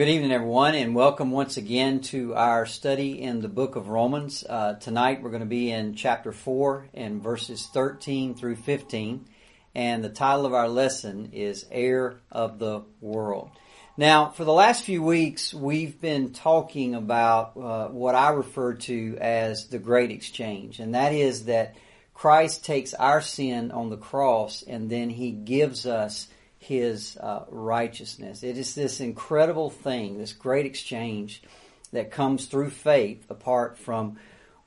Good 0.00 0.08
evening, 0.08 0.32
everyone, 0.32 0.74
and 0.76 0.94
welcome 0.94 1.30
once 1.30 1.58
again 1.58 2.00
to 2.04 2.34
our 2.34 2.64
study 2.64 3.20
in 3.20 3.42
the 3.42 3.50
book 3.50 3.76
of 3.76 3.88
Romans. 3.88 4.42
Uh, 4.48 4.72
tonight 4.76 5.20
we're 5.20 5.28
going 5.28 5.40
to 5.40 5.46
be 5.46 5.70
in 5.70 5.94
chapter 5.94 6.32
4 6.32 6.88
and 6.94 7.22
verses 7.22 7.68
13 7.74 8.34
through 8.34 8.56
15, 8.56 9.26
and 9.74 10.02
the 10.02 10.08
title 10.08 10.46
of 10.46 10.54
our 10.54 10.70
lesson 10.70 11.32
is 11.34 11.66
Heir 11.70 12.16
of 12.32 12.58
the 12.58 12.80
World. 13.02 13.50
Now, 13.98 14.30
for 14.30 14.46
the 14.46 14.54
last 14.54 14.84
few 14.84 15.02
weeks, 15.02 15.52
we've 15.52 16.00
been 16.00 16.32
talking 16.32 16.94
about 16.94 17.54
uh, 17.58 17.88
what 17.88 18.14
I 18.14 18.30
refer 18.30 18.72
to 18.72 19.18
as 19.20 19.66
the 19.66 19.78
Great 19.78 20.10
Exchange, 20.10 20.80
and 20.80 20.94
that 20.94 21.12
is 21.12 21.44
that 21.44 21.74
Christ 22.14 22.64
takes 22.64 22.94
our 22.94 23.20
sin 23.20 23.70
on 23.70 23.90
the 23.90 23.98
cross 23.98 24.62
and 24.62 24.88
then 24.88 25.10
he 25.10 25.30
gives 25.30 25.84
us 25.84 26.26
his 26.60 27.16
uh, 27.16 27.44
righteousness. 27.48 28.42
It 28.42 28.56
is 28.56 28.74
this 28.74 29.00
incredible 29.00 29.70
thing, 29.70 30.18
this 30.18 30.34
great 30.34 30.66
exchange 30.66 31.42
that 31.90 32.12
comes 32.12 32.44
through 32.44 32.70
faith 32.70 33.24
apart 33.30 33.78
from 33.78 34.18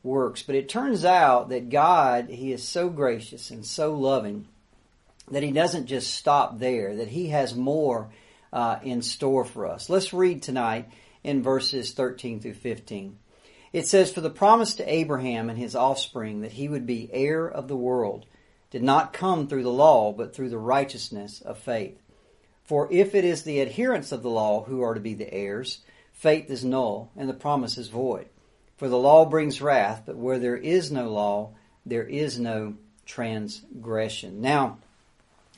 works. 0.01 0.41
But 0.41 0.55
it 0.55 0.67
turns 0.67 1.05
out 1.05 1.49
that 1.49 1.69
God, 1.69 2.29
He 2.29 2.51
is 2.51 2.67
so 2.67 2.89
gracious 2.89 3.51
and 3.51 3.65
so 3.65 3.93
loving 3.93 4.47
that 5.31 5.43
He 5.43 5.51
doesn't 5.51 5.85
just 5.85 6.15
stop 6.15 6.59
there, 6.59 6.95
that 6.97 7.09
He 7.09 7.29
has 7.29 7.55
more 7.55 8.09
uh, 8.51 8.79
in 8.83 9.03
store 9.03 9.45
for 9.45 9.67
us. 9.67 9.87
Let's 9.87 10.13
read 10.13 10.41
tonight 10.41 10.89
in 11.23 11.43
verses 11.43 11.93
13 11.93 12.41
through 12.41 12.55
15. 12.55 13.17
It 13.71 13.87
says, 13.87 14.11
For 14.11 14.21
the 14.21 14.29
promise 14.29 14.75
to 14.75 14.93
Abraham 14.93 15.49
and 15.49 15.57
his 15.57 15.75
offspring 15.75 16.41
that 16.41 16.51
he 16.51 16.67
would 16.67 16.85
be 16.85 17.09
heir 17.13 17.47
of 17.47 17.67
the 17.67 17.77
world 17.77 18.25
did 18.73 18.81
not 18.81 19.13
come 19.13 19.47
through 19.47 19.61
the 19.61 19.69
law, 19.69 20.11
but 20.11 20.33
through 20.33 20.49
the 20.49 20.57
righteousness 20.57 21.41
of 21.41 21.59
faith. 21.59 22.01
For 22.63 22.91
if 22.91 23.13
it 23.13 23.23
is 23.23 23.43
the 23.43 23.61
adherents 23.61 24.11
of 24.11 24.23
the 24.23 24.31
law 24.31 24.63
who 24.63 24.81
are 24.81 24.95
to 24.95 24.99
be 24.99 25.13
the 25.13 25.31
heirs, 25.31 25.81
faith 26.11 26.49
is 26.49 26.65
null, 26.65 27.11
and 27.15 27.29
the 27.29 27.35
promise 27.35 27.77
is 27.77 27.89
void. 27.89 28.29
For 28.77 28.89
the 28.89 28.97
law 28.97 29.25
brings 29.25 29.61
wrath, 29.61 30.01
but 30.07 30.17
where 30.17 30.39
there 30.39 30.57
is 30.57 30.91
no 30.91 31.11
law, 31.11 31.51
there 31.85 32.07
is 32.07 32.39
no 32.39 32.73
transgression. 33.05 34.41
Now, 34.41 34.79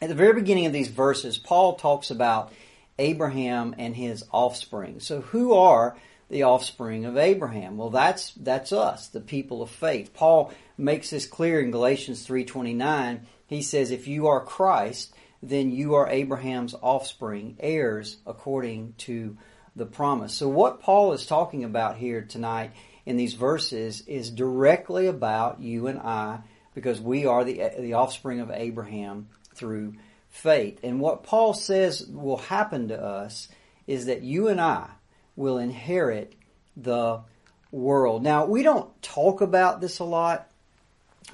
at 0.02 0.09
the 0.09 0.13
very 0.13 0.33
beginning 0.33 0.66
of 0.66 0.73
these 0.73 0.89
verses, 0.89 1.38
Paul 1.38 1.75
talks 1.75 2.11
about 2.11 2.52
Abraham 2.99 3.75
and 3.77 3.95
his 3.95 4.25
offspring. 4.33 4.99
So 4.99 5.21
who 5.21 5.53
are 5.53 5.95
the 6.30 6.43
offspring 6.43 7.05
of 7.05 7.16
Abraham? 7.16 7.77
Well, 7.77 7.91
that's, 7.91 8.33
that's 8.33 8.73
us, 8.73 9.08
the 9.08 9.21
people 9.21 9.61
of 9.61 9.69
faith. 9.69 10.13
Paul 10.13 10.52
makes 10.78 11.09
this 11.09 11.26
clear 11.26 11.62
in 11.62 11.72
Galatians 11.72 12.26
3:29. 12.26 13.22
He 13.48 13.62
says 13.62 13.92
if 13.92 14.08
you 14.08 14.28
are 14.28 14.44
Christ, 14.44 15.14
then 15.42 15.72
you 15.72 15.95
are 15.95 16.09
Abraham's 16.09 16.76
offspring, 16.82 17.58
heirs 17.59 18.17
according 18.26 18.94
to 19.00 19.38
the 19.76 19.86
promise. 19.86 20.34
So 20.34 20.48
what 20.48 20.82
Paul 20.82 21.14
is 21.14 21.26
talking 21.26 21.64
about 21.64 21.98
here 21.98 22.22
tonight 22.22 22.72
in 23.06 23.17
these 23.17 23.34
verses 23.34 24.02
is 24.08 24.32
directly 24.32 25.08
about 25.08 25.59
you 25.59 25.88
and 25.88 26.00
I 26.00 26.40
because 26.73 27.00
we 27.00 27.26
are 27.26 27.44
the 27.44 27.72
the 27.80 27.94
offspring 27.94 28.39
of 28.39 28.52
Abraham 28.52 29.28
through 29.54 29.95
faith. 30.30 30.80
And 30.84 31.00
what 31.00 31.23
Paul 31.23 31.54
says 31.54 32.06
will 32.08 32.38
happen 32.38 32.89
to 32.89 33.02
us 33.02 33.48
is 33.88 34.08
that 34.08 34.23
you 34.23 34.48
and 34.48 34.60
I 34.60 34.89
will 35.36 35.58
inherit 35.58 36.34
the 36.76 37.22
world. 37.72 38.23
Now, 38.23 38.45
we 38.45 38.64
don't 38.64 39.02
talk 39.02 39.42
about 39.42 39.82
this 39.82 40.00
a 40.00 40.04
lot 40.04 40.50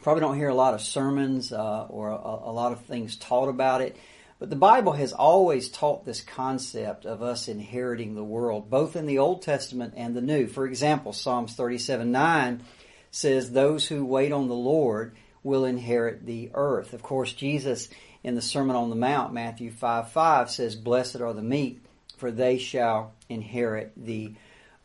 Probably 0.01 0.21
don't 0.21 0.37
hear 0.37 0.49
a 0.49 0.55
lot 0.55 0.73
of 0.73 0.81
sermons 0.81 1.51
uh, 1.51 1.85
or 1.89 2.09
a, 2.09 2.15
a 2.15 2.51
lot 2.51 2.71
of 2.71 2.81
things 2.85 3.15
taught 3.15 3.49
about 3.49 3.81
it. 3.81 3.95
But 4.39 4.49
the 4.49 4.55
Bible 4.55 4.93
has 4.93 5.13
always 5.13 5.69
taught 5.69 6.03
this 6.03 6.21
concept 6.21 7.05
of 7.05 7.21
us 7.21 7.47
inheriting 7.47 8.15
the 8.15 8.23
world, 8.23 8.71
both 8.71 8.95
in 8.95 9.05
the 9.05 9.19
Old 9.19 9.43
Testament 9.43 9.93
and 9.95 10.15
the 10.15 10.21
New. 10.21 10.47
For 10.47 10.65
example, 10.65 11.13
Psalms 11.13 11.53
37 11.53 12.11
9 12.11 12.63
says, 13.11 13.51
Those 13.51 13.87
who 13.87 14.03
wait 14.03 14.31
on 14.31 14.47
the 14.47 14.55
Lord 14.55 15.15
will 15.43 15.65
inherit 15.65 16.25
the 16.25 16.49
earth. 16.55 16.93
Of 16.93 17.03
course, 17.03 17.33
Jesus 17.33 17.89
in 18.23 18.35
the 18.35 18.41
Sermon 18.41 18.75
on 18.75 18.89
the 18.89 18.95
Mount, 18.95 19.33
Matthew 19.33 19.71
5 19.71 20.11
5 20.11 20.49
says, 20.49 20.75
Blessed 20.75 21.21
are 21.21 21.33
the 21.33 21.41
meek, 21.41 21.81
for 22.17 22.31
they 22.31 22.57
shall 22.57 23.13
inherit 23.29 23.91
the 23.95 24.33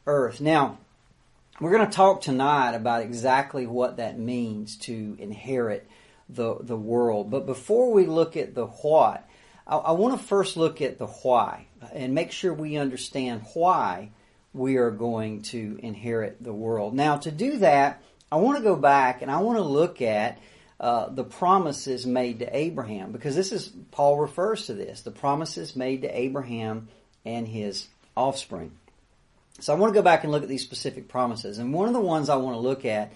earth. 0.07 0.41
Now, 0.41 0.79
we're 1.61 1.73
going 1.73 1.87
to 1.87 1.93
talk 1.93 2.21
tonight 2.21 2.75
about 2.75 3.03
exactly 3.03 3.67
what 3.67 3.97
that 3.97 4.19
means 4.19 4.77
to 4.77 5.17
inherit 5.19 5.89
the, 6.29 6.57
the 6.61 6.77
world. 6.77 7.31
But 7.31 7.47
before 7.47 7.93
we 7.93 8.07
look 8.07 8.37
at 8.37 8.55
the 8.55 8.67
what, 8.67 9.27
I, 9.67 9.77
I 9.77 9.93
want 9.93 10.19
to 10.19 10.27
first 10.27 10.57
look 10.57 10.83
at 10.83 10.99
the 10.99 11.07
why 11.07 11.67
and 11.93 12.15
make 12.15 12.33
sure 12.33 12.53
we 12.53 12.77
understand 12.77 13.43
why 13.55 14.11
we 14.53 14.77
are 14.77 14.91
going 14.91 15.43
to 15.43 15.79
inherit 15.83 16.43
the 16.43 16.53
world. 16.53 16.95
Now, 16.95 17.17
to 17.19 17.31
do 17.31 17.59
that, 17.59 18.03
I 18.31 18.37
want 18.37 18.59
to 18.59 18.65
go 18.65 18.77
back 18.77 19.23
and 19.23 19.31
I 19.31 19.39
want 19.39 19.59
to 19.59 19.65
look 19.65 20.03
at 20.03 20.39
uh, 20.79 21.09
the 21.09 21.25
promises 21.25 22.07
made 22.07 22.41
to 22.41 22.57
Abraham 22.57 23.13
because 23.13 23.35
this 23.35 23.51
is 23.51 23.73
Paul 23.93 24.19
refers 24.19 24.67
to 24.67 24.75
this 24.75 25.01
the 25.01 25.11
promises 25.11 25.75
made 25.75 26.03
to 26.03 26.19
Abraham 26.19 26.89
and 27.25 27.49
his 27.49 27.87
offspring. 28.15 28.73
So 29.61 29.73
I 29.73 29.77
want 29.77 29.93
to 29.93 29.99
go 29.99 30.03
back 30.03 30.23
and 30.23 30.33
look 30.33 30.43
at 30.43 30.49
these 30.49 30.63
specific 30.63 31.09
promises. 31.09 31.59
And 31.59 31.73
one 31.73 31.89
of 31.89 31.95
the 31.95 32.01
ones 32.01 32.29
I 32.29 32.37
want 32.37 32.57
to 32.57 32.61
look 32.61 32.85
at 32.85 33.13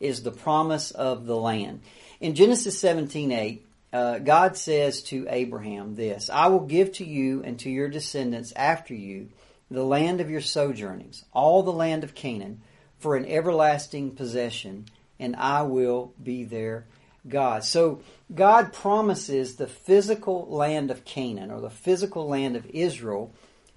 is 0.00 0.22
the 0.22 0.32
promise 0.32 0.90
of 0.90 1.26
the 1.26 1.36
land. 1.36 1.82
In 2.20 2.34
Genesis 2.34 2.78
17 2.80 3.30
8, 3.30 3.66
uh, 3.92 4.18
God 4.18 4.56
says 4.56 5.02
to 5.04 5.26
Abraham 5.28 5.94
this 5.94 6.28
I 6.28 6.48
will 6.48 6.66
give 6.66 6.92
to 6.94 7.04
you 7.04 7.42
and 7.44 7.58
to 7.60 7.70
your 7.70 7.88
descendants 7.88 8.52
after 8.56 8.94
you 8.94 9.28
the 9.70 9.84
land 9.84 10.20
of 10.20 10.30
your 10.30 10.40
sojournings, 10.40 11.24
all 11.32 11.62
the 11.62 11.72
land 11.72 12.04
of 12.04 12.14
Canaan, 12.14 12.60
for 12.98 13.16
an 13.16 13.26
everlasting 13.26 14.12
possession, 14.12 14.86
and 15.18 15.36
I 15.36 15.62
will 15.62 16.12
be 16.22 16.44
their 16.44 16.86
God. 17.26 17.64
So 17.64 18.00
God 18.34 18.72
promises 18.72 19.56
the 19.56 19.66
physical 19.66 20.46
land 20.48 20.90
of 20.90 21.04
Canaan, 21.04 21.50
or 21.50 21.60
the 21.60 21.70
physical 21.70 22.28
land 22.28 22.56
of 22.56 22.66
Israel, 22.66 23.32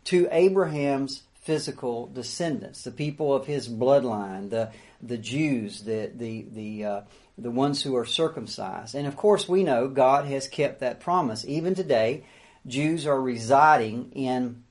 to 0.05 0.27
Abraham's 0.31 1.23
physical 1.47 2.07
descendants, 2.07 2.83
the 2.83 2.91
people 2.91 3.33
of 3.33 3.45
his 3.45 3.69
bloodline, 3.69 4.49
the 4.49 4.69
the 5.01 5.17
Jews, 5.17 5.81
the 5.83 6.11
the 6.13 6.45
the 6.51 6.85
uh, 6.85 7.01
the 7.37 7.49
ones 7.49 7.81
who 7.81 7.95
are 7.95 8.05
circumcised. 8.05 8.95
And 8.95 9.07
of 9.07 9.15
course, 9.15 9.47
we 9.47 9.63
know 9.63 9.87
God 9.87 10.25
has 10.25 10.49
kept 10.49 10.81
that 10.81 10.99
promise. 10.99 11.45
Even 11.45 11.73
today, 11.73 12.25
Jews 12.65 13.07
are 13.07 13.19
residing 13.19 14.11
in 14.13 14.63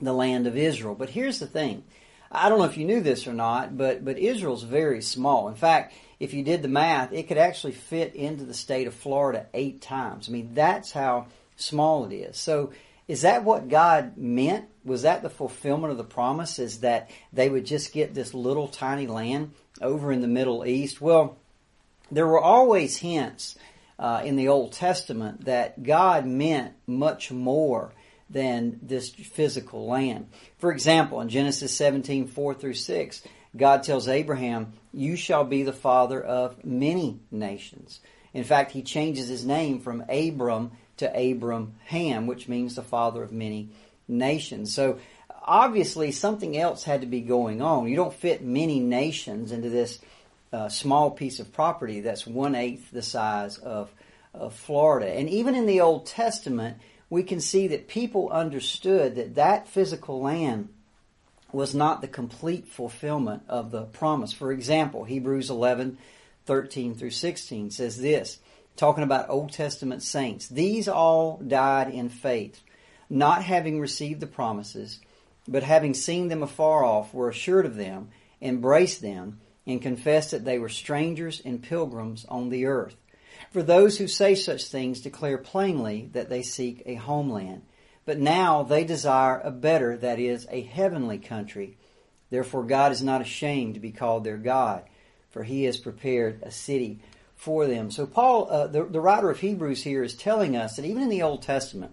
the 0.00 0.12
land 0.12 0.46
of 0.46 0.56
Israel. 0.56 0.94
But 0.94 1.10
here's 1.10 1.40
the 1.40 1.48
thing. 1.48 1.82
I 2.30 2.48
don't 2.48 2.60
know 2.60 2.66
if 2.66 2.76
you 2.76 2.86
knew 2.86 3.00
this 3.00 3.26
or 3.26 3.32
not, 3.32 3.76
but 3.76 4.04
but 4.04 4.16
Israel's 4.16 4.62
very 4.62 5.02
small. 5.02 5.48
In 5.48 5.56
fact, 5.56 5.92
if 6.20 6.32
you 6.34 6.44
did 6.44 6.62
the 6.62 6.68
math, 6.68 7.12
it 7.12 7.26
could 7.26 7.38
actually 7.38 7.72
fit 7.72 8.14
into 8.14 8.44
the 8.44 8.54
state 8.54 8.86
of 8.86 8.94
Florida 8.94 9.46
eight 9.52 9.82
times. 9.82 10.28
I 10.28 10.32
mean, 10.32 10.50
that's 10.54 10.92
how 10.92 11.26
small 11.56 12.04
it 12.04 12.14
is. 12.14 12.36
So 12.36 12.70
is 13.08 13.22
that 13.22 13.44
what 13.44 13.68
God 13.68 14.16
meant? 14.16 14.66
Was 14.84 15.02
that 15.02 15.22
the 15.22 15.30
fulfillment 15.30 15.92
of 15.92 15.98
the 15.98 16.04
promise? 16.04 16.58
Is 16.58 16.80
that 16.80 17.10
they 17.32 17.48
would 17.48 17.64
just 17.64 17.92
get 17.92 18.14
this 18.14 18.34
little 18.34 18.68
tiny 18.68 19.06
land 19.06 19.52
over 19.80 20.10
in 20.10 20.20
the 20.20 20.28
Middle 20.28 20.66
East? 20.66 21.00
Well, 21.00 21.38
there 22.10 22.26
were 22.26 22.40
always 22.40 22.96
hints 22.96 23.56
uh, 23.98 24.22
in 24.24 24.36
the 24.36 24.48
Old 24.48 24.72
Testament 24.72 25.44
that 25.44 25.82
God 25.82 26.26
meant 26.26 26.74
much 26.86 27.30
more 27.30 27.92
than 28.28 28.80
this 28.82 29.10
physical 29.10 29.86
land. 29.86 30.28
For 30.58 30.72
example, 30.72 31.20
in 31.20 31.28
Genesis 31.28 31.76
17, 31.76 32.26
4 32.26 32.54
through 32.54 32.74
6, 32.74 33.22
God 33.56 33.84
tells 33.84 34.08
Abraham, 34.08 34.72
You 34.92 35.16
shall 35.16 35.44
be 35.44 35.62
the 35.62 35.72
father 35.72 36.20
of 36.20 36.64
many 36.64 37.20
nations. 37.30 38.00
In 38.34 38.44
fact, 38.44 38.72
he 38.72 38.82
changes 38.82 39.28
his 39.28 39.46
name 39.46 39.80
from 39.80 40.04
Abram 40.08 40.72
to 40.98 41.32
Abram 41.32 41.74
Ham, 41.86 42.26
which 42.26 42.48
means 42.48 42.74
the 42.74 42.82
father 42.82 43.22
of 43.22 43.32
many 43.32 43.68
nations. 44.08 44.74
So 44.74 44.98
obviously 45.42 46.12
something 46.12 46.56
else 46.56 46.84
had 46.84 47.02
to 47.02 47.06
be 47.06 47.20
going 47.20 47.62
on. 47.62 47.88
You 47.88 47.96
don't 47.96 48.14
fit 48.14 48.42
many 48.42 48.80
nations 48.80 49.52
into 49.52 49.70
this 49.70 50.00
uh, 50.52 50.68
small 50.68 51.10
piece 51.10 51.40
of 51.40 51.52
property 51.52 52.00
that's 52.00 52.26
one 52.26 52.54
eighth 52.54 52.90
the 52.90 53.02
size 53.02 53.58
of, 53.58 53.90
of 54.34 54.54
Florida. 54.54 55.08
And 55.08 55.28
even 55.28 55.54
in 55.54 55.66
the 55.66 55.80
Old 55.80 56.06
Testament, 56.06 56.78
we 57.10 57.22
can 57.22 57.40
see 57.40 57.68
that 57.68 57.88
people 57.88 58.30
understood 58.30 59.14
that 59.16 59.36
that 59.36 59.68
physical 59.68 60.20
land 60.20 60.68
was 61.52 61.74
not 61.74 62.00
the 62.00 62.08
complete 62.08 62.68
fulfillment 62.68 63.42
of 63.48 63.70
the 63.70 63.82
promise. 63.82 64.32
For 64.32 64.52
example, 64.52 65.04
Hebrews 65.04 65.48
11, 65.50 65.98
13 66.44 66.94
through 66.94 67.10
16 67.10 67.70
says 67.70 68.00
this, 68.00 68.38
talking 68.76 69.04
about 69.04 69.30
Old 69.30 69.52
Testament 69.52 70.02
saints. 70.02 70.48
These 70.48 70.88
all 70.88 71.38
died 71.38 71.90
in 71.92 72.08
faith, 72.08 72.62
not 73.08 73.42
having 73.42 73.80
received 73.80 74.20
the 74.20 74.26
promises, 74.26 75.00
but 75.48 75.62
having 75.62 75.94
seen 75.94 76.28
them 76.28 76.42
afar 76.42 76.84
off, 76.84 77.14
were 77.14 77.28
assured 77.28 77.66
of 77.66 77.76
them, 77.76 78.08
embraced 78.42 79.00
them, 79.00 79.40
and 79.66 79.82
confessed 79.82 80.30
that 80.30 80.44
they 80.44 80.58
were 80.58 80.68
strangers 80.68 81.40
and 81.44 81.62
pilgrims 81.62 82.24
on 82.28 82.50
the 82.50 82.66
earth. 82.66 82.96
For 83.52 83.62
those 83.62 83.98
who 83.98 84.08
say 84.08 84.34
such 84.34 84.66
things 84.66 85.00
declare 85.00 85.38
plainly 85.38 86.08
that 86.12 86.28
they 86.28 86.42
seek 86.42 86.82
a 86.86 86.94
homeland. 86.94 87.62
but 88.06 88.18
now 88.20 88.62
they 88.62 88.84
desire 88.84 89.40
a 89.40 89.50
better, 89.50 89.96
that 89.98 90.18
is, 90.18 90.46
a 90.50 90.62
heavenly 90.62 91.18
country. 91.18 91.76
Therefore 92.30 92.62
God 92.62 92.92
is 92.92 93.02
not 93.02 93.20
ashamed 93.20 93.74
to 93.74 93.80
be 93.80 93.90
called 93.90 94.24
their 94.24 94.38
God, 94.38 94.84
for 95.30 95.42
he 95.42 95.64
has 95.64 95.76
prepared 95.76 96.40
a 96.42 96.50
city 96.50 97.00
for 97.36 97.66
them. 97.66 97.90
So 97.90 98.06
Paul, 98.06 98.48
uh, 98.50 98.66
the, 98.66 98.84
the 98.84 99.00
writer 99.00 99.30
of 99.30 99.38
Hebrews 99.38 99.82
here 99.82 100.02
is 100.02 100.14
telling 100.14 100.56
us 100.56 100.76
that 100.76 100.84
even 100.84 101.02
in 101.02 101.08
the 101.08 101.22
Old 101.22 101.42
Testament, 101.42 101.92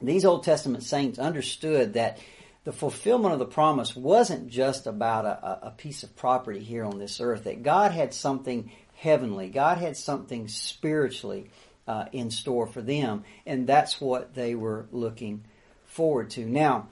these 0.00 0.24
Old 0.24 0.44
Testament 0.44 0.84
saints 0.84 1.18
understood 1.18 1.94
that 1.94 2.18
the 2.64 2.72
fulfillment 2.72 3.32
of 3.32 3.38
the 3.38 3.46
promise 3.46 3.96
wasn't 3.96 4.48
just 4.48 4.86
about 4.86 5.24
a, 5.24 5.68
a, 5.68 5.70
piece 5.70 6.02
of 6.02 6.14
property 6.14 6.60
here 6.60 6.84
on 6.84 6.98
this 6.98 7.20
earth, 7.20 7.44
that 7.44 7.62
God 7.62 7.92
had 7.92 8.12
something 8.12 8.70
heavenly, 8.96 9.48
God 9.48 9.78
had 9.78 9.96
something 9.96 10.46
spiritually 10.46 11.50
uh, 11.88 12.04
in 12.12 12.30
store 12.30 12.66
for 12.66 12.82
them, 12.82 13.24
and 13.46 13.66
that's 13.66 14.00
what 14.00 14.34
they 14.34 14.54
were 14.54 14.86
looking 14.92 15.42
forward 15.86 16.30
to. 16.30 16.44
Now, 16.44 16.88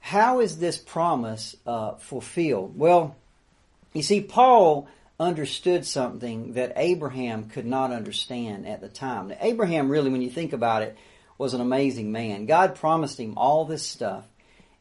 how 0.00 0.40
is 0.40 0.58
this 0.58 0.76
promise 0.76 1.56
uh, 1.66 1.94
fulfilled? 1.94 2.78
Well, 2.78 3.16
you 3.94 4.02
see, 4.02 4.20
Paul 4.20 4.88
understood 5.20 5.84
something 5.84 6.52
that 6.52 6.74
Abraham 6.76 7.48
could 7.48 7.66
not 7.66 7.90
understand 7.92 8.66
at 8.66 8.80
the 8.80 8.88
time. 8.88 9.28
Now, 9.28 9.36
Abraham, 9.40 9.88
really, 9.88 10.10
when 10.10 10.22
you 10.22 10.30
think 10.30 10.52
about 10.52 10.82
it, 10.82 10.96
was 11.38 11.54
an 11.54 11.60
amazing 11.60 12.12
man. 12.12 12.46
God 12.46 12.74
promised 12.74 13.18
him 13.18 13.34
all 13.36 13.64
this 13.64 13.86
stuff, 13.86 14.24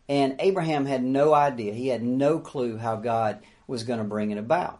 and 0.07 0.35
Abraham 0.39 0.85
had 0.85 1.03
no 1.03 1.33
idea. 1.33 1.73
He 1.73 1.87
had 1.87 2.03
no 2.03 2.39
clue 2.39 2.77
how 2.77 2.97
God 2.97 3.39
was 3.67 3.83
going 3.83 3.99
to 3.99 4.05
bring 4.05 4.31
it 4.31 4.37
about. 4.37 4.79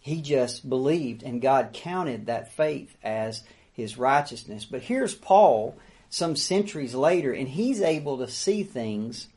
He 0.00 0.22
just 0.22 0.68
believed, 0.68 1.22
and 1.22 1.42
God 1.42 1.70
counted 1.72 2.26
that 2.26 2.52
faith 2.52 2.96
as 3.02 3.42
his 3.72 3.98
righteousness. 3.98 4.64
But 4.64 4.82
here's 4.82 5.14
Paul 5.14 5.76
some 6.08 6.36
centuries 6.36 6.94
later, 6.94 7.32
and 7.32 7.48
he's 7.48 7.80
able 7.80 8.18
to 8.18 8.28
see 8.28 8.62
things 8.62 9.28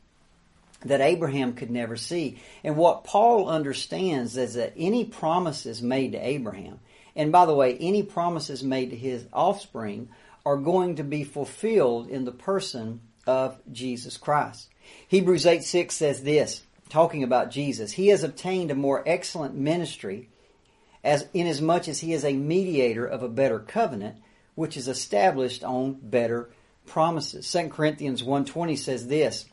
that 0.84 1.00
Abraham 1.00 1.54
could 1.54 1.70
never 1.70 1.96
see. 1.96 2.38
And 2.62 2.76
what 2.76 3.04
Paul 3.04 3.48
understands 3.48 4.36
is 4.36 4.54
that 4.54 4.74
any 4.76 5.04
promises 5.04 5.82
made 5.82 6.12
to 6.12 6.18
Abraham, 6.18 6.80
and 7.16 7.32
by 7.32 7.46
the 7.46 7.54
way, 7.54 7.76
any 7.78 8.02
promises 8.02 8.62
made 8.62 8.90
to 8.90 8.96
his 8.96 9.26
offspring, 9.32 10.08
are 10.44 10.56
going 10.56 10.96
to 10.96 11.04
be 11.04 11.24
fulfilled 11.24 12.08
in 12.08 12.24
the 12.24 12.32
person 12.32 13.00
of 13.26 13.58
Jesus 13.72 14.16
Christ. 14.16 14.68
Hebrews 15.08 15.46
8 15.46 15.64
6 15.64 15.94
says 15.94 16.22
this, 16.22 16.62
talking 16.88 17.22
about 17.22 17.50
Jesus, 17.50 17.92
He 17.92 18.08
has 18.08 18.22
obtained 18.22 18.70
a 18.70 18.74
more 18.74 19.02
excellent 19.06 19.54
ministry, 19.54 20.28
as 21.02 21.26
inasmuch 21.32 21.88
as 21.88 22.00
He 22.00 22.12
is 22.12 22.24
a 22.24 22.34
mediator 22.34 23.06
of 23.06 23.22
a 23.22 23.28
better 23.28 23.58
covenant, 23.58 24.18
which 24.54 24.76
is 24.76 24.88
established 24.88 25.64
on 25.64 25.98
better 26.02 26.50
promises. 26.86 27.50
2 27.50 27.68
Corinthians 27.68 28.22
1.20 28.22 28.76
says 28.78 29.06
this, 29.06 29.46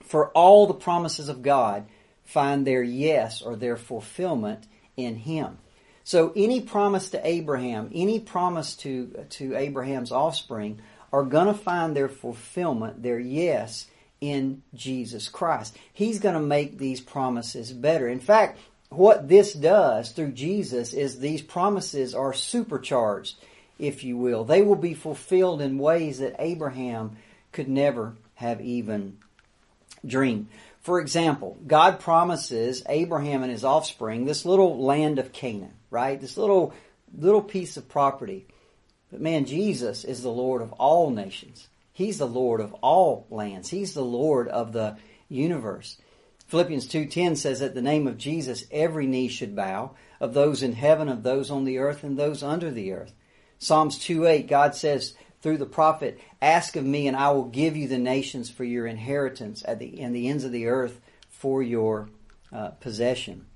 For 0.00 0.28
all 0.28 0.66
the 0.66 0.74
promises 0.74 1.28
of 1.28 1.42
God 1.42 1.86
find 2.24 2.66
their 2.66 2.82
yes 2.82 3.42
or 3.42 3.56
their 3.56 3.76
fulfillment 3.76 4.66
in 4.96 5.16
Him. 5.16 5.58
So 6.04 6.32
any 6.34 6.60
promise 6.60 7.10
to 7.10 7.26
Abraham, 7.26 7.90
any 7.94 8.18
promise 8.20 8.74
to, 8.76 9.26
to 9.30 9.54
Abraham's 9.56 10.12
offspring 10.12 10.80
are 11.12 11.24
going 11.24 11.46
to 11.46 11.54
find 11.54 11.94
their 11.94 12.08
fulfillment, 12.08 13.02
their 13.02 13.18
yes, 13.18 13.86
in 14.20 14.62
Jesus 14.74 15.28
Christ. 15.28 15.76
He's 15.92 16.18
going 16.18 16.34
to 16.34 16.40
make 16.40 16.78
these 16.78 17.00
promises 17.00 17.72
better. 17.72 18.08
In 18.08 18.20
fact, 18.20 18.58
what 18.88 19.28
this 19.28 19.52
does 19.52 20.10
through 20.10 20.32
Jesus 20.32 20.92
is 20.92 21.18
these 21.18 21.42
promises 21.42 22.14
are 22.14 22.32
supercharged 22.32 23.36
if 23.78 24.02
you 24.02 24.16
will. 24.16 24.44
They 24.44 24.62
will 24.62 24.76
be 24.76 24.94
fulfilled 24.94 25.62
in 25.62 25.78
ways 25.78 26.18
that 26.18 26.36
Abraham 26.38 27.16
could 27.52 27.68
never 27.68 28.16
have 28.34 28.60
even 28.60 29.18
dreamed. 30.04 30.48
For 30.80 31.00
example, 31.00 31.58
God 31.66 32.00
promises 32.00 32.82
Abraham 32.88 33.42
and 33.42 33.52
his 33.52 33.64
offspring 33.64 34.24
this 34.24 34.44
little 34.44 34.82
land 34.82 35.18
of 35.18 35.32
Canaan, 35.32 35.74
right? 35.90 36.20
This 36.20 36.36
little 36.36 36.72
little 37.16 37.42
piece 37.42 37.76
of 37.76 37.88
property. 37.88 38.46
But 39.10 39.20
man, 39.20 39.46
Jesus 39.46 40.04
is 40.04 40.22
the 40.22 40.30
Lord 40.30 40.62
of 40.62 40.72
all 40.74 41.10
nations. 41.10 41.68
He's 41.92 42.18
the 42.18 42.26
Lord 42.26 42.60
of 42.60 42.74
all 42.74 43.26
lands. 43.30 43.70
He's 43.70 43.94
the 43.94 44.04
Lord 44.04 44.48
of 44.48 44.72
the 44.72 44.96
universe. 45.28 45.96
Philippians 46.46 46.86
2:10 46.86 47.36
says 47.36 47.60
that 47.60 47.74
the 47.74 47.82
name 47.82 48.06
of 48.06 48.16
Jesus 48.16 48.64
every 48.70 49.06
knee 49.06 49.28
should 49.28 49.54
bow, 49.54 49.90
of 50.20 50.32
those 50.32 50.62
in 50.62 50.72
heaven, 50.72 51.08
of 51.08 51.22
those 51.22 51.50
on 51.50 51.64
the 51.64 51.78
earth, 51.78 52.02
and 52.02 52.18
those 52.18 52.42
under 52.42 52.70
the 52.70 52.92
earth. 52.92 53.12
Psalms 53.58 53.98
2:8, 53.98 54.46
God 54.46 54.74
says 54.74 55.14
through 55.40 55.58
the 55.58 55.66
prophet, 55.66 56.20
Ask 56.40 56.76
of 56.76 56.84
me, 56.84 57.06
and 57.08 57.16
I 57.16 57.30
will 57.30 57.44
give 57.44 57.76
you 57.76 57.88
the 57.88 57.98
nations 57.98 58.50
for 58.50 58.64
your 58.64 58.86
inheritance 58.86 59.62
at 59.66 59.78
the, 59.78 60.00
and 60.00 60.14
the 60.14 60.28
ends 60.28 60.44
of 60.44 60.52
the 60.52 60.66
earth 60.66 61.00
for 61.30 61.62
your 61.62 62.08
uh, 62.52 62.68
possession. 62.80 63.46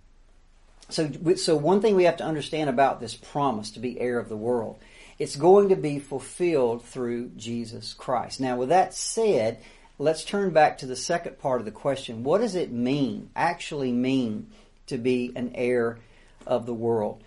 So, 0.89 1.11
so 1.37 1.57
one 1.57 1.81
thing 1.81 1.95
we 1.95 2.05
have 2.05 2.19
to 2.19 2.25
understand 2.25 2.69
about 2.69 3.01
this 3.01 3.15
promise 3.15 3.71
to 3.73 3.81
be 3.81 3.99
heir 3.99 4.19
of 4.19 4.29
the 4.29 4.37
world, 4.37 4.79
it's 5.19 5.37
going 5.37 5.71
to 5.71 5.77
be 5.77 5.99
fulfilled 5.99 6.85
through 6.85 7.31
Jesus 7.37 7.95
Christ. 7.95 8.41
Now, 8.41 8.57
with 8.57 8.69
that 8.71 8.93
said, 8.93 9.61
let's 9.99 10.25
turn 10.25 10.51
back 10.51 10.79
to 10.79 10.87
the 10.87 10.97
second 10.97 11.39
part 11.39 11.61
of 11.61 11.65
the 11.65 11.71
question. 11.71 12.25
What 12.25 12.41
does 12.41 12.55
it 12.55 12.73
mean, 12.73 13.31
actually 13.35 13.93
mean, 13.93 14.51
to 14.89 14.99
be 14.99 15.33
an 15.35 15.53
heir 15.55 15.99
of 16.47 16.67
the 16.67 16.75
world? 16.75 17.23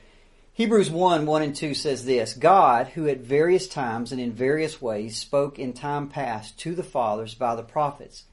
Hebrews 0.56 0.90
1, 0.90 1.26
1 1.26 1.42
and 1.42 1.54
2 1.54 1.74
says 1.74 2.06
this, 2.06 2.34
God, 2.34 2.88
who 2.88 3.10
at 3.10 3.18
various 3.18 3.68
times 3.68 4.14
and 4.14 4.22
in 4.22 4.32
various 4.32 4.82
ways 4.82 5.18
spoke 5.18 5.60
in 5.60 5.74
time 5.74 6.08
past 6.08 6.58
to 6.60 6.74
the 6.74 6.82
fathers 6.82 7.34
by 7.34 7.58
the 7.58 7.62
prophets, 7.62 8.24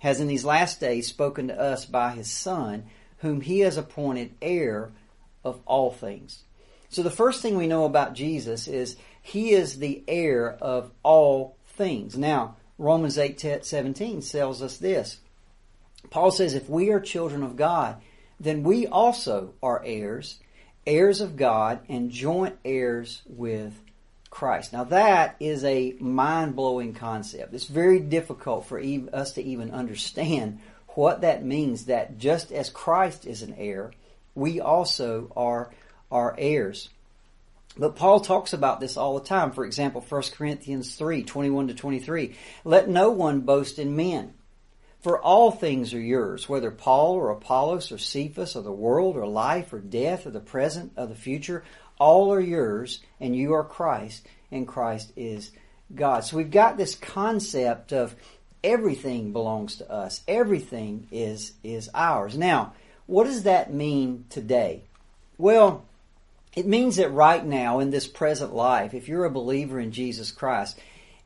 has 0.00 0.18
in 0.18 0.26
these 0.26 0.44
last 0.44 0.80
days 0.80 1.06
spoken 1.06 1.46
to 1.46 1.56
us 1.56 1.84
by 1.84 2.10
his 2.10 2.28
Son, 2.28 2.86
whom 3.18 3.42
he 3.42 3.60
has 3.60 3.76
appointed 3.76 4.34
heir 4.42 4.90
of 5.44 5.60
all 5.66 5.92
things. 5.92 6.42
So 6.88 7.04
the 7.04 7.12
first 7.12 7.42
thing 7.42 7.56
we 7.56 7.68
know 7.68 7.84
about 7.84 8.14
Jesus 8.14 8.66
is 8.66 8.96
he 9.22 9.52
is 9.52 9.78
the 9.78 10.02
heir 10.08 10.50
of 10.60 10.90
all 11.04 11.56
things. 11.76 12.18
Now, 12.18 12.56
Romans 12.76 13.18
8, 13.18 13.64
17 13.64 14.22
tells 14.22 14.62
us 14.62 14.78
this. 14.78 15.18
Paul 16.10 16.32
says, 16.32 16.54
if 16.54 16.68
we 16.68 16.90
are 16.90 16.98
children 16.98 17.44
of 17.44 17.54
God, 17.54 18.02
then 18.40 18.64
we 18.64 18.88
also 18.88 19.54
are 19.62 19.80
heirs 19.84 20.40
heirs 20.88 21.20
of 21.20 21.36
God 21.36 21.80
and 21.88 22.10
joint 22.10 22.56
heirs 22.64 23.22
with 23.28 23.74
Christ. 24.30 24.72
Now 24.72 24.84
that 24.84 25.36
is 25.38 25.64
a 25.64 25.94
mind-blowing 26.00 26.94
concept. 26.94 27.54
It's 27.54 27.64
very 27.64 28.00
difficult 28.00 28.66
for 28.66 28.80
us 29.12 29.32
to 29.32 29.42
even 29.42 29.70
understand 29.70 30.60
what 30.88 31.20
that 31.20 31.44
means 31.44 31.84
that 31.84 32.18
just 32.18 32.50
as 32.50 32.70
Christ 32.70 33.26
is 33.26 33.42
an 33.42 33.54
heir, 33.56 33.92
we 34.34 34.60
also 34.60 35.30
are, 35.36 35.70
are 36.10 36.34
heirs. 36.38 36.88
But 37.76 37.94
Paul 37.94 38.20
talks 38.20 38.52
about 38.52 38.80
this 38.80 38.96
all 38.96 39.18
the 39.18 39.24
time. 39.24 39.52
For 39.52 39.64
example, 39.64 40.04
1 40.06 40.22
Corinthians 40.34 40.96
3, 40.96 41.22
21 41.22 41.68
to 41.68 41.74
23. 41.74 42.34
Let 42.64 42.88
no 42.88 43.10
one 43.10 43.40
boast 43.40 43.78
in 43.78 43.94
men. 43.94 44.34
For 45.00 45.20
all 45.20 45.50
things 45.50 45.94
are 45.94 46.00
yours, 46.00 46.48
whether 46.48 46.70
Paul 46.70 47.14
or 47.14 47.30
Apollos 47.30 47.92
or 47.92 47.98
Cephas 47.98 48.56
or 48.56 48.62
the 48.62 48.72
world 48.72 49.16
or 49.16 49.26
life 49.26 49.72
or 49.72 49.78
death 49.78 50.26
or 50.26 50.30
the 50.30 50.40
present 50.40 50.92
or 50.96 51.06
the 51.06 51.14
future, 51.14 51.64
all 51.98 52.32
are 52.32 52.40
yours 52.40 53.00
and 53.20 53.34
you 53.34 53.52
are 53.54 53.64
Christ 53.64 54.26
and 54.50 54.66
Christ 54.66 55.12
is 55.16 55.52
God. 55.94 56.24
So 56.24 56.36
we've 56.36 56.50
got 56.50 56.76
this 56.76 56.96
concept 56.96 57.92
of 57.92 58.16
everything 58.64 59.32
belongs 59.32 59.76
to 59.76 59.90
us. 59.90 60.22
Everything 60.26 61.06
is, 61.12 61.52
is 61.62 61.88
ours. 61.94 62.36
Now, 62.36 62.72
what 63.06 63.24
does 63.24 63.44
that 63.44 63.72
mean 63.72 64.24
today? 64.30 64.82
Well, 65.38 65.84
it 66.56 66.66
means 66.66 66.96
that 66.96 67.12
right 67.12 67.44
now 67.44 67.78
in 67.78 67.90
this 67.90 68.08
present 68.08 68.52
life, 68.52 68.94
if 68.94 69.08
you're 69.08 69.24
a 69.24 69.30
believer 69.30 69.78
in 69.78 69.92
Jesus 69.92 70.32
Christ, 70.32 70.78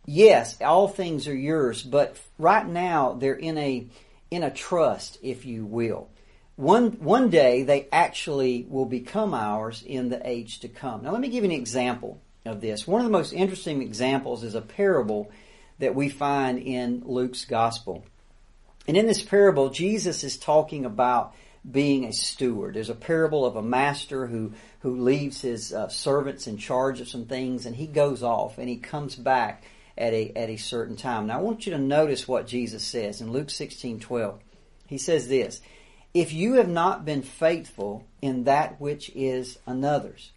yes, 0.07 0.61
all 0.61 0.89
things 0.89 1.29
are 1.29 1.37
yours, 1.37 1.83
but 1.83 2.17
right 2.39 2.67
now 2.67 3.15
they're 3.15 3.35
in 3.35 3.59
a 3.59 3.87
in 4.31 4.43
a 4.43 4.51
trust, 4.51 5.19
if 5.23 5.45
you 5.45 5.65
will. 5.65 6.09
One 6.57 6.93
one 6.93 7.31
day 7.31 7.63
they 7.63 7.89
actually 7.93 8.67
will 8.69 8.87
become 8.87 9.35
ours 9.35 9.83
in 9.83 10.09
the 10.09 10.27
age 10.29 10.61
to 10.61 10.69
come. 10.69 11.03
Now 11.03 11.13
let 11.13 11.21
me 11.21 11.29
give 11.29 11.45
you 11.45 11.51
an 11.51 11.57
example 11.57 12.21
of 12.45 12.61
this. 12.61 12.87
One 12.87 13.01
of 13.01 13.07
the 13.07 13.13
most 13.13 13.33
interesting 13.33 13.83
examples 13.83 14.43
is 14.43 14.55
a 14.55 14.61
parable 14.61 15.31
that 15.79 15.95
we 15.95 16.09
find 16.09 16.59
in 16.59 17.03
Luke's 17.05 17.45
gospel. 17.45 18.05
And 18.87 18.97
in 18.97 19.07
this 19.07 19.23
parable, 19.23 19.71
Jesus 19.71 20.25
is 20.25 20.37
talking 20.37 20.85
about 20.85 21.35
being 21.69 22.05
a 22.05 22.13
steward. 22.13 22.75
There's 22.75 22.91
a 22.91 22.95
parable 22.95 23.45
of 23.45 23.57
a 23.57 23.63
master 23.63 24.27
who, 24.27 24.53
who 24.81 25.01
leaves 25.01 25.41
his 25.41 25.73
uh, 25.73 25.89
servants 25.89 26.49
in 26.49 26.59
charge 26.59 27.01
of 27.01 27.09
some 27.09 27.27
things 27.27 27.67
and 27.67 27.77
he 27.77 27.87
goes 27.87 28.23
off 28.23 28.59
and 28.59 28.69
he 28.69 28.77
comes 28.77 29.15
back 29.15 29.63
at 29.97 30.13
a, 30.13 30.33
at 30.37 30.51
a 30.51 30.57
certain 30.57 30.97
time. 30.97 31.27
Now 31.27 31.39
I 31.39 31.43
want 31.43 31.67
you 31.67 31.73
to 31.73 31.79
notice 31.79 32.27
what 32.27 32.47
Jesus 32.47 32.85
says 32.85 33.21
in 33.21 33.33
Luke 33.33 33.51
16, 33.51 34.01
12. 34.01 34.41
He 34.87 34.99
says 34.99 35.29
this, 35.29 35.61
If 36.15 36.33
you 36.33 36.55
have 36.55 36.69
not 36.69 37.05
been 37.05 37.23
faithful 37.23 38.07
in 38.21 38.45
that 38.45 38.81
which 38.81 39.11
is 39.15 39.59
another's, 39.67 40.33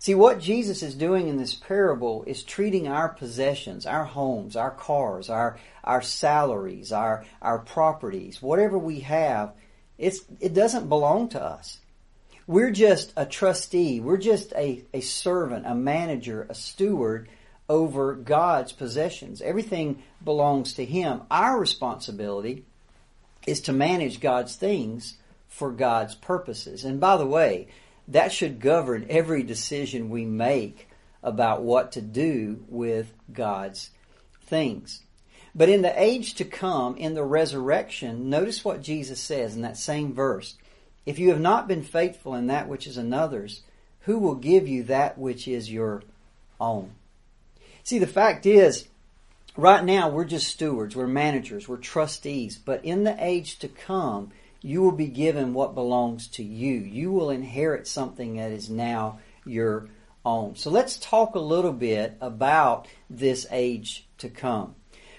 See, 0.00 0.14
what 0.14 0.38
Jesus 0.38 0.82
is 0.84 0.94
doing 0.94 1.26
in 1.26 1.38
this 1.38 1.54
parable 1.54 2.22
is 2.24 2.44
treating 2.44 2.86
our 2.86 3.08
possessions, 3.08 3.84
our 3.84 4.04
homes, 4.04 4.54
our 4.54 4.70
cars, 4.70 5.28
our, 5.28 5.58
our 5.82 6.02
salaries, 6.02 6.92
our, 6.92 7.24
our 7.42 7.58
properties, 7.58 8.40
whatever 8.40 8.78
we 8.78 9.00
have, 9.00 9.54
it's, 9.96 10.20
it 10.38 10.54
doesn't 10.54 10.88
belong 10.88 11.28
to 11.30 11.42
us. 11.42 11.78
We're 12.46 12.70
just 12.70 13.12
a 13.16 13.26
trustee. 13.26 13.98
We're 13.98 14.18
just 14.18 14.52
a, 14.52 14.84
a 14.94 15.00
servant, 15.00 15.66
a 15.66 15.74
manager, 15.74 16.46
a 16.48 16.54
steward 16.54 17.28
over 17.68 18.14
God's 18.14 18.72
possessions. 18.72 19.42
Everything 19.42 20.02
belongs 20.24 20.74
to 20.74 20.84
Him. 20.84 21.22
Our 21.30 21.58
responsibility 21.58 22.64
is 23.46 23.60
to 23.62 23.72
manage 23.72 24.20
God's 24.20 24.56
things 24.56 25.16
for 25.48 25.70
God's 25.70 26.14
purposes. 26.14 26.84
And 26.84 27.00
by 27.00 27.16
the 27.16 27.26
way, 27.26 27.68
that 28.08 28.32
should 28.32 28.60
govern 28.60 29.06
every 29.10 29.42
decision 29.42 30.10
we 30.10 30.24
make 30.24 30.88
about 31.22 31.62
what 31.62 31.92
to 31.92 32.00
do 32.00 32.64
with 32.68 33.12
God's 33.32 33.90
things. 34.42 35.02
But 35.54 35.68
in 35.68 35.82
the 35.82 36.00
age 36.00 36.34
to 36.34 36.44
come, 36.44 36.96
in 36.96 37.14
the 37.14 37.24
resurrection, 37.24 38.30
notice 38.30 38.64
what 38.64 38.82
Jesus 38.82 39.20
says 39.20 39.56
in 39.56 39.62
that 39.62 39.76
same 39.76 40.14
verse. 40.14 40.56
If 41.04 41.18
you 41.18 41.30
have 41.30 41.40
not 41.40 41.68
been 41.68 41.82
faithful 41.82 42.34
in 42.34 42.46
that 42.46 42.68
which 42.68 42.86
is 42.86 42.96
another's, 42.96 43.62
who 44.00 44.18
will 44.18 44.36
give 44.36 44.68
you 44.68 44.84
that 44.84 45.18
which 45.18 45.48
is 45.48 45.70
your 45.70 46.02
own? 46.60 46.92
See, 47.88 47.98
the 47.98 48.06
fact 48.06 48.44
is, 48.44 48.86
right 49.56 49.82
now 49.82 50.10
we're 50.10 50.26
just 50.26 50.48
stewards, 50.48 50.94
we're 50.94 51.06
managers, 51.06 51.66
we're 51.66 51.78
trustees, 51.78 52.58
but 52.58 52.84
in 52.84 53.04
the 53.04 53.16
age 53.18 53.60
to 53.60 53.68
come, 53.68 54.30
you 54.60 54.82
will 54.82 54.92
be 54.92 55.06
given 55.06 55.54
what 55.54 55.74
belongs 55.74 56.28
to 56.32 56.42
you. 56.42 56.80
You 56.80 57.10
will 57.10 57.30
inherit 57.30 57.88
something 57.88 58.36
that 58.36 58.52
is 58.52 58.68
now 58.68 59.20
your 59.46 59.88
own. 60.22 60.54
So 60.54 60.68
let's 60.68 60.98
talk 60.98 61.34
a 61.34 61.38
little 61.38 61.72
bit 61.72 62.14
about 62.20 62.88
this 63.08 63.46
age 63.50 64.06
to 64.18 64.28
come. 64.28 64.74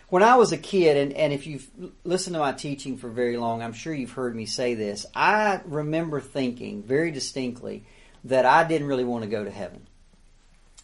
When 0.10 0.22
I 0.22 0.36
was 0.36 0.52
a 0.52 0.58
kid, 0.58 0.96
and, 0.96 1.14
and 1.14 1.34
if 1.34 1.48
you've 1.48 1.68
listened 2.04 2.36
to 2.36 2.40
my 2.40 2.52
teaching 2.52 2.98
for 2.98 3.10
very 3.10 3.38
long, 3.38 3.64
I'm 3.64 3.74
sure 3.74 3.96
you've 3.96 4.12
heard 4.12 4.36
me 4.36 4.46
say 4.46 4.76
this. 4.76 5.08
I 5.16 5.62
remember 5.66 6.22
thinking 6.22 6.84
very 6.84 7.10
distinctly 7.10 7.84
that 8.26 8.46
I 8.46 8.64
didn't 8.64 8.90
really 8.90 9.06
want 9.06 9.24
to 9.24 9.30
go 9.32 9.44
to 9.44 9.50
heaven. 9.50 9.88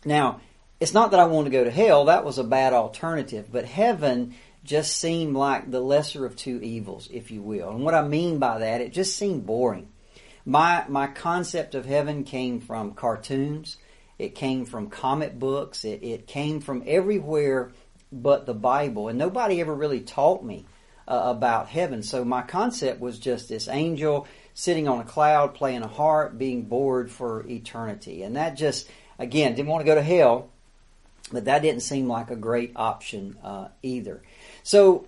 Now, 0.03 0.41
it's 0.85 0.93
not 0.93 1.09
that 1.09 1.19
I 1.19 1.25
want 1.25 1.45
to 1.47 1.51
go 1.51 1.63
to 1.63 1.71
hell, 1.71 2.05
that 2.05 2.23
was 2.23 2.37
a 2.37 2.43
bad 2.43 2.71
alternative, 2.71 3.47
but 3.51 3.65
heaven 3.65 4.35
just 4.63 4.95
seemed 4.97 5.35
like 5.35 5.71
the 5.71 5.79
lesser 5.79 6.27
of 6.27 6.35
two 6.35 6.61
evils, 6.61 7.09
if 7.11 7.31
you 7.31 7.41
will. 7.41 7.71
And 7.71 7.83
what 7.83 7.95
I 7.95 8.07
mean 8.07 8.37
by 8.37 8.59
that, 8.59 8.81
it 8.81 8.93
just 8.93 9.17
seemed 9.17 9.47
boring. 9.47 9.87
My, 10.45 10.85
my 10.87 11.07
concept 11.07 11.73
of 11.73 11.87
heaven 11.87 12.23
came 12.23 12.59
from 12.59 12.93
cartoons. 12.93 13.77
It 14.19 14.35
came 14.35 14.65
from 14.65 14.91
comic 14.91 15.39
books. 15.39 15.85
It, 15.85 16.03
it 16.03 16.27
came 16.27 16.61
from 16.61 16.83
everywhere 16.85 17.71
but 18.11 18.45
the 18.45 18.53
Bible. 18.53 19.07
And 19.07 19.17
nobody 19.17 19.61
ever 19.61 19.73
really 19.73 20.01
taught 20.01 20.45
me 20.45 20.67
uh, 21.07 21.19
about 21.35 21.67
heaven. 21.67 22.03
So 22.03 22.23
my 22.23 22.43
concept 22.43 22.99
was 23.01 23.17
just 23.17 23.49
this 23.49 23.67
angel 23.67 24.27
sitting 24.53 24.87
on 24.87 24.99
a 24.99 25.03
cloud 25.03 25.55
playing 25.55 25.81
a 25.81 25.87
harp, 25.87 26.37
being 26.37 26.65
bored 26.65 27.09
for 27.09 27.43
eternity. 27.47 28.21
And 28.21 28.35
that 28.35 28.55
just, 28.55 28.87
again, 29.17 29.55
didn't 29.55 29.69
want 29.69 29.81
to 29.81 29.87
go 29.91 29.95
to 29.95 30.03
hell, 30.03 30.51
but 31.31 31.45
that 31.45 31.61
didn't 31.61 31.81
seem 31.81 32.07
like 32.07 32.29
a 32.29 32.35
great 32.35 32.73
option 32.75 33.37
uh, 33.43 33.67
either. 33.81 34.21
So 34.63 35.07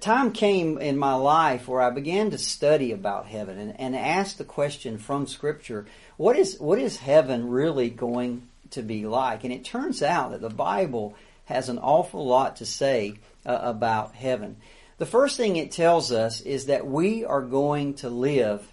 time 0.00 0.32
came 0.32 0.78
in 0.78 0.96
my 0.96 1.14
life 1.14 1.66
where 1.66 1.80
I 1.80 1.90
began 1.90 2.30
to 2.30 2.38
study 2.38 2.92
about 2.92 3.26
heaven 3.26 3.58
and, 3.58 3.80
and 3.80 3.96
ask 3.96 4.36
the 4.36 4.44
question 4.44 4.98
from 4.98 5.26
Scripture, 5.26 5.86
what 6.16 6.36
is 6.36 6.58
what 6.60 6.78
is 6.78 6.96
heaven 6.98 7.48
really 7.48 7.90
going 7.90 8.48
to 8.70 8.82
be 8.82 9.06
like? 9.06 9.44
And 9.44 9.52
it 9.52 9.64
turns 9.64 10.02
out 10.02 10.30
that 10.30 10.40
the 10.40 10.50
Bible 10.50 11.16
has 11.46 11.68
an 11.68 11.78
awful 11.78 12.26
lot 12.26 12.56
to 12.56 12.66
say 12.66 13.14
uh, 13.44 13.58
about 13.62 14.14
heaven. 14.14 14.56
The 14.98 15.06
first 15.06 15.36
thing 15.36 15.56
it 15.56 15.72
tells 15.72 16.10
us 16.10 16.40
is 16.40 16.66
that 16.66 16.86
we 16.86 17.24
are 17.24 17.42
going 17.42 17.94
to 17.94 18.08
live 18.08 18.66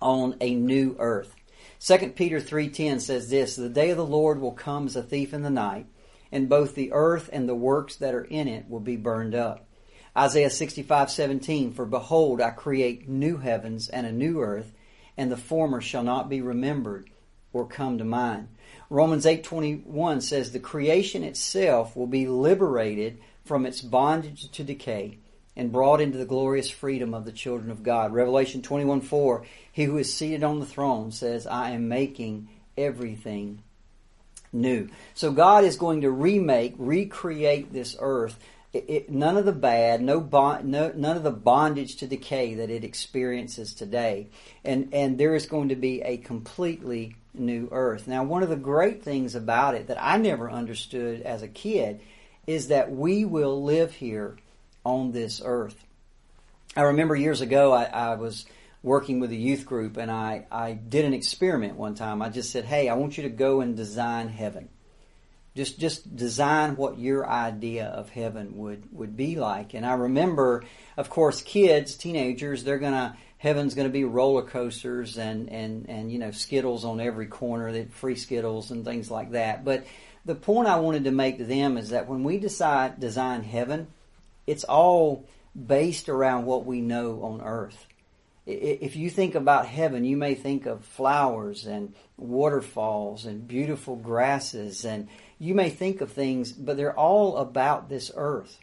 on 0.00 0.36
a 0.40 0.54
new 0.54 0.96
earth. 0.98 1.34
2 1.84 2.10
Peter 2.14 2.38
3:10 2.38 3.00
says 3.00 3.28
this, 3.28 3.56
"The 3.56 3.68
day 3.68 3.90
of 3.90 3.96
the 3.96 4.06
Lord 4.06 4.40
will 4.40 4.52
come 4.52 4.86
as 4.86 4.94
a 4.94 5.02
thief 5.02 5.34
in 5.34 5.42
the 5.42 5.50
night, 5.50 5.86
and 6.30 6.48
both 6.48 6.76
the 6.76 6.92
earth 6.92 7.28
and 7.32 7.48
the 7.48 7.56
works 7.56 7.96
that 7.96 8.14
are 8.14 8.22
in 8.22 8.46
it 8.46 8.70
will 8.70 8.78
be 8.78 8.94
burned 8.94 9.34
up. 9.34 9.66
Isaiah 10.16 10.48
65:17 10.48 11.72
For 11.72 11.84
behold 11.84 12.40
I 12.40 12.50
create 12.50 13.08
new 13.08 13.38
heavens 13.38 13.88
and 13.88 14.06
a 14.06 14.12
new 14.12 14.40
earth 14.40 14.72
and 15.16 15.28
the 15.28 15.36
former 15.36 15.80
shall 15.80 16.04
not 16.04 16.28
be 16.28 16.40
remembered 16.40 17.10
or 17.52 17.66
come 17.66 17.98
to 17.98 18.04
mind. 18.04 18.46
Romans 18.88 19.26
8:21 19.26 20.20
says 20.20 20.52
the 20.52 20.60
creation 20.60 21.24
itself 21.24 21.96
will 21.96 22.06
be 22.06 22.28
liberated 22.28 23.18
from 23.44 23.66
its 23.66 23.80
bondage 23.80 24.48
to 24.52 24.62
decay 24.62 25.18
and 25.56 25.72
brought 25.72 26.00
into 26.00 26.18
the 26.18 26.24
glorious 26.24 26.70
freedom 26.70 27.14
of 27.14 27.24
the 27.24 27.32
children 27.32 27.70
of 27.70 27.82
God. 27.82 28.12
Revelation 28.12 28.62
21:4 28.62 29.44
He 29.70 29.84
who 29.84 29.98
is 29.98 30.12
seated 30.12 30.42
on 30.42 30.60
the 30.60 30.66
throne 30.66 31.12
says 31.12 31.46
I 31.46 31.70
am 31.70 31.88
making 31.88 32.48
everything 32.76 33.62
new. 34.52 34.88
So 35.14 35.32
God 35.32 35.64
is 35.64 35.76
going 35.76 36.02
to 36.02 36.10
remake, 36.10 36.74
recreate 36.78 37.72
this 37.72 37.96
earth. 37.98 38.38
It, 38.72 38.84
it, 38.88 39.10
none 39.10 39.36
of 39.36 39.44
the 39.44 39.52
bad, 39.52 40.00
no, 40.00 40.18
bond, 40.20 40.70
no 40.70 40.92
none 40.94 41.16
of 41.18 41.22
the 41.22 41.30
bondage 41.30 41.96
to 41.96 42.06
decay 42.06 42.54
that 42.54 42.70
it 42.70 42.84
experiences 42.84 43.74
today, 43.74 44.28
and 44.64 44.88
and 44.94 45.18
there 45.18 45.34
is 45.34 45.44
going 45.44 45.68
to 45.68 45.76
be 45.76 46.00
a 46.00 46.16
completely 46.16 47.16
new 47.34 47.68
earth. 47.70 48.08
Now, 48.08 48.24
one 48.24 48.42
of 48.42 48.48
the 48.48 48.56
great 48.56 49.02
things 49.02 49.34
about 49.34 49.74
it 49.74 49.88
that 49.88 50.02
I 50.02 50.16
never 50.16 50.50
understood 50.50 51.20
as 51.22 51.42
a 51.42 51.48
kid 51.48 52.00
is 52.46 52.68
that 52.68 52.90
we 52.90 53.24
will 53.24 53.62
live 53.62 53.92
here 53.92 54.36
on 54.84 55.12
this 55.12 55.40
earth. 55.44 55.84
I 56.76 56.82
remember 56.82 57.14
years 57.14 57.40
ago 57.40 57.72
I, 57.72 57.84
I 57.84 58.14
was 58.14 58.46
working 58.82 59.20
with 59.20 59.30
a 59.30 59.36
youth 59.36 59.64
group 59.66 59.96
and 59.96 60.10
I, 60.10 60.46
I 60.50 60.72
did 60.72 61.04
an 61.04 61.14
experiment 61.14 61.76
one 61.76 61.94
time. 61.94 62.20
I 62.20 62.28
just 62.28 62.50
said, 62.50 62.64
Hey, 62.64 62.88
I 62.88 62.94
want 62.94 63.16
you 63.16 63.24
to 63.24 63.30
go 63.30 63.60
and 63.60 63.76
design 63.76 64.28
heaven. 64.28 64.68
Just, 65.54 65.78
just 65.78 66.16
design 66.16 66.76
what 66.76 66.98
your 66.98 67.28
idea 67.28 67.86
of 67.86 68.08
heaven 68.08 68.56
would, 68.56 68.88
would 68.90 69.16
be 69.16 69.36
like. 69.36 69.74
And 69.74 69.84
I 69.84 69.92
remember, 69.92 70.64
of 70.96 71.10
course, 71.10 71.42
kids, 71.42 71.94
teenagers, 71.94 72.64
they're 72.64 72.78
gonna, 72.78 73.18
heaven's 73.36 73.74
gonna 73.74 73.90
be 73.90 74.04
roller 74.04 74.42
coasters 74.42 75.18
and, 75.18 75.50
and, 75.50 75.90
and, 75.90 76.10
you 76.10 76.18
know, 76.18 76.30
Skittles 76.30 76.86
on 76.86 77.00
every 77.00 77.26
corner, 77.26 77.84
free 77.90 78.16
Skittles 78.16 78.70
and 78.70 78.82
things 78.82 79.10
like 79.10 79.32
that. 79.32 79.62
But 79.62 79.84
the 80.24 80.34
point 80.34 80.68
I 80.68 80.80
wanted 80.80 81.04
to 81.04 81.10
make 81.10 81.36
to 81.36 81.44
them 81.44 81.76
is 81.76 81.90
that 81.90 82.08
when 82.08 82.24
we 82.24 82.38
decide, 82.38 82.98
design 82.98 83.42
heaven, 83.42 83.88
it's 84.46 84.64
all 84.64 85.28
based 85.54 86.08
around 86.08 86.46
what 86.46 86.64
we 86.64 86.80
know 86.80 87.22
on 87.22 87.42
earth 87.42 87.86
if 88.44 88.96
you 88.96 89.08
think 89.08 89.34
about 89.34 89.66
heaven, 89.66 90.04
you 90.04 90.16
may 90.16 90.34
think 90.34 90.66
of 90.66 90.84
flowers 90.84 91.66
and 91.66 91.94
waterfalls 92.16 93.24
and 93.24 93.46
beautiful 93.46 93.94
grasses, 93.94 94.84
and 94.84 95.08
you 95.38 95.54
may 95.54 95.70
think 95.70 96.00
of 96.00 96.10
things, 96.10 96.50
but 96.52 96.76
they're 96.76 96.98
all 96.98 97.36
about 97.36 97.88
this 97.88 98.10
earth. 98.16 98.58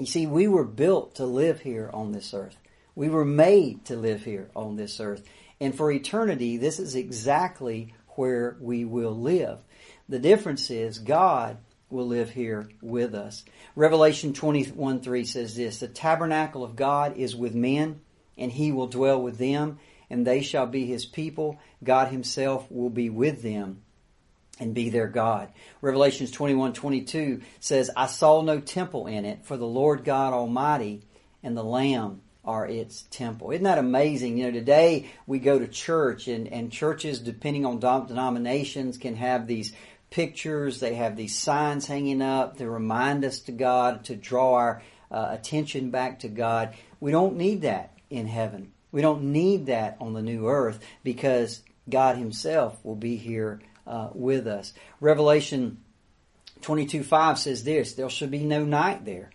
You 0.00 0.06
see, 0.06 0.26
we 0.26 0.48
were 0.48 0.64
built 0.64 1.16
to 1.16 1.26
live 1.26 1.60
here 1.60 1.90
on 1.92 2.12
this 2.12 2.34
earth. 2.34 2.56
We 2.96 3.08
were 3.08 3.24
made 3.24 3.84
to 3.86 3.96
live 3.96 4.24
here 4.24 4.50
on 4.56 4.76
this 4.76 4.98
earth. 4.98 5.22
And 5.60 5.74
for 5.74 5.92
eternity, 5.92 6.56
this 6.56 6.80
is 6.80 6.94
exactly 6.94 7.94
where 8.16 8.56
we 8.60 8.84
will 8.84 9.16
live. 9.16 9.58
The 10.08 10.18
difference 10.18 10.70
is 10.70 10.98
God 10.98 11.58
will 11.90 12.06
live 12.06 12.30
here 12.30 12.68
with 12.80 13.14
us. 13.14 13.44
Revelation 13.76 14.32
21 14.32 15.00
3 15.00 15.24
says 15.24 15.54
this 15.56 15.80
The 15.80 15.88
tabernacle 15.88 16.64
of 16.64 16.76
God 16.76 17.16
is 17.16 17.34
with 17.36 17.54
men 17.54 18.00
and 18.40 18.50
he 18.50 18.72
will 18.72 18.86
dwell 18.86 19.20
with 19.22 19.38
them, 19.38 19.78
and 20.08 20.26
they 20.26 20.40
shall 20.40 20.66
be 20.66 20.86
his 20.86 21.04
people. 21.04 21.60
God 21.84 22.08
himself 22.08 22.70
will 22.70 22.90
be 22.90 23.10
with 23.10 23.42
them 23.42 23.82
and 24.58 24.74
be 24.74 24.90
their 24.90 25.08
God. 25.08 25.52
Revelations 25.80 26.30
21, 26.30 26.72
22 26.72 27.42
says, 27.60 27.90
I 27.96 28.06
saw 28.06 28.42
no 28.42 28.60
temple 28.60 29.06
in 29.06 29.24
it, 29.24 29.44
for 29.44 29.56
the 29.56 29.66
Lord 29.66 30.04
God 30.04 30.32
Almighty 30.32 31.02
and 31.42 31.56
the 31.56 31.62
Lamb 31.62 32.22
are 32.44 32.66
its 32.66 33.02
temple. 33.10 33.50
Isn't 33.50 33.64
that 33.64 33.78
amazing? 33.78 34.38
You 34.38 34.46
know, 34.46 34.52
today 34.52 35.10
we 35.26 35.38
go 35.38 35.58
to 35.58 35.68
church 35.68 36.26
and, 36.26 36.48
and 36.48 36.72
churches, 36.72 37.20
depending 37.20 37.66
on 37.66 37.78
denominations, 37.78 38.96
can 38.96 39.16
have 39.16 39.46
these 39.46 39.72
pictures. 40.10 40.80
They 40.80 40.94
have 40.94 41.16
these 41.16 41.38
signs 41.38 41.86
hanging 41.86 42.22
up 42.22 42.58
to 42.58 42.68
remind 42.68 43.24
us 43.24 43.40
to 43.40 43.52
God, 43.52 44.04
to 44.04 44.16
draw 44.16 44.54
our 44.54 44.82
uh, 45.10 45.28
attention 45.30 45.90
back 45.90 46.20
to 46.20 46.28
God. 46.28 46.74
We 47.00 47.10
don't 47.10 47.36
need 47.36 47.62
that 47.62 47.92
in 48.10 48.26
heaven. 48.26 48.72
We 48.92 49.02
don't 49.02 49.32
need 49.32 49.66
that 49.66 49.96
on 50.00 50.12
the 50.12 50.22
new 50.22 50.48
earth 50.48 50.80
because 51.04 51.62
God 51.88 52.16
Himself 52.16 52.78
will 52.84 52.96
be 52.96 53.16
here 53.16 53.60
uh, 53.86 54.10
with 54.12 54.46
us. 54.46 54.72
Revelation 55.00 55.78
22 56.62 57.02
5 57.02 57.38
says 57.38 57.64
this 57.64 57.94
There 57.94 58.10
shall 58.10 58.28
be 58.28 58.44
no 58.44 58.64
night 58.64 59.04
there, 59.04 59.30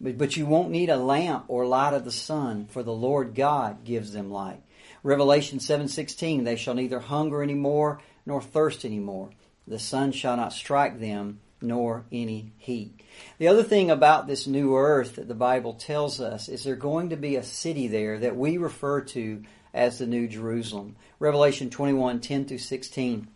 but, 0.00 0.18
but 0.18 0.36
you 0.36 0.46
won't 0.46 0.70
need 0.70 0.90
a 0.90 0.96
lamp 0.96 1.44
or 1.48 1.66
light 1.66 1.94
of 1.94 2.04
the 2.04 2.12
sun, 2.12 2.66
for 2.66 2.82
the 2.82 2.92
Lord 2.92 3.34
God 3.34 3.84
gives 3.84 4.12
them 4.12 4.30
light. 4.30 4.62
Revelation 5.02 5.58
7:16 5.58 6.44
They 6.44 6.56
shall 6.56 6.74
neither 6.74 7.00
hunger 7.00 7.42
any 7.42 7.54
more 7.54 8.00
nor 8.24 8.42
thirst 8.42 8.84
any 8.84 8.98
more. 8.98 9.30
The 9.68 9.78
sun 9.78 10.12
shall 10.12 10.36
not 10.36 10.52
strike 10.52 11.00
them, 11.00 11.40
nor 11.60 12.04
any 12.12 12.52
heat. 12.58 13.00
The 13.38 13.48
other 13.48 13.62
thing 13.62 13.90
about 13.90 14.26
this 14.26 14.46
new 14.46 14.76
earth 14.76 15.16
that 15.16 15.26
the 15.26 15.34
Bible 15.34 15.74
tells 15.74 16.20
us 16.20 16.48
is 16.48 16.62
there's 16.62 16.78
going 16.78 17.10
to 17.10 17.16
be 17.16 17.36
a 17.36 17.42
city 17.42 17.88
there 17.88 18.18
that 18.18 18.36
we 18.36 18.58
refer 18.58 19.00
to 19.00 19.42
as 19.74 19.98
the 19.98 20.06
New 20.06 20.28
Jerusalem. 20.28 20.96
Revelation 21.18 21.70
21, 21.70 22.20
10 22.20 22.44
through 22.44 22.58
16. 22.58 23.28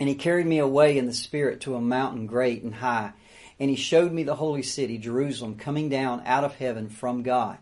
And 0.00 0.08
he 0.08 0.14
carried 0.16 0.46
me 0.46 0.58
away 0.58 0.98
in 0.98 1.06
the 1.06 1.12
Spirit 1.12 1.60
to 1.62 1.76
a 1.76 1.80
mountain 1.80 2.26
great 2.26 2.62
and 2.62 2.74
high. 2.74 3.12
And 3.60 3.70
he 3.70 3.76
showed 3.76 4.10
me 4.10 4.24
the 4.24 4.34
holy 4.34 4.62
city, 4.62 4.98
Jerusalem, 4.98 5.54
coming 5.54 5.88
down 5.88 6.22
out 6.26 6.42
of 6.42 6.56
heaven 6.56 6.88
from 6.88 7.22
God. 7.22 7.58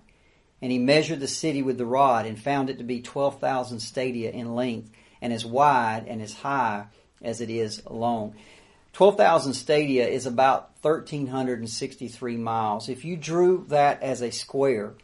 And 0.63 0.73
he 0.73 0.79
measured 0.79 1.21
the 1.21 1.29
city 1.29 1.61
with 1.61 1.77
the 1.77 1.85
rod 1.85 2.25
and 2.25 2.41
found 2.41 2.71
it 2.71 2.79
to 2.79 2.85
be 2.85 3.03
12,000 3.03 3.81
stadia 3.81 4.31
in 4.31 4.55
length 4.55 4.91
and 5.21 5.33
as 5.33 5.45
wide 5.45 6.07
and 6.07 6.23
as 6.23 6.33
high 6.33 6.87
as 7.23 7.41
it 7.41 7.51
is 7.51 7.83
long. 7.89 8.35
12,000 8.93 9.55
stadia 9.55 10.07
is 10.07 10.27
about 10.27 10.71
1,363 10.83 12.37
miles. 12.37 12.89
If 12.89 13.05
you 13.05 13.17
drew 13.17 13.65
that 13.69 14.03
as 14.03 14.21
a 14.21 14.31
square, 14.31 14.95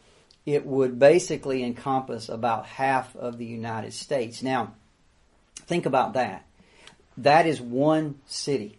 it 0.45 0.65
would 0.65 0.99
basically 0.99 1.63
encompass 1.63 2.29
about 2.29 2.65
half 2.65 3.15
of 3.15 3.37
the 3.37 3.45
United 3.45 3.93
States. 3.93 4.43
Now, 4.43 4.73
think 5.55 5.85
about 5.85 6.13
that. 6.13 6.45
That 7.17 7.47
is 7.47 7.59
one 7.59 8.19
city. 8.27 8.77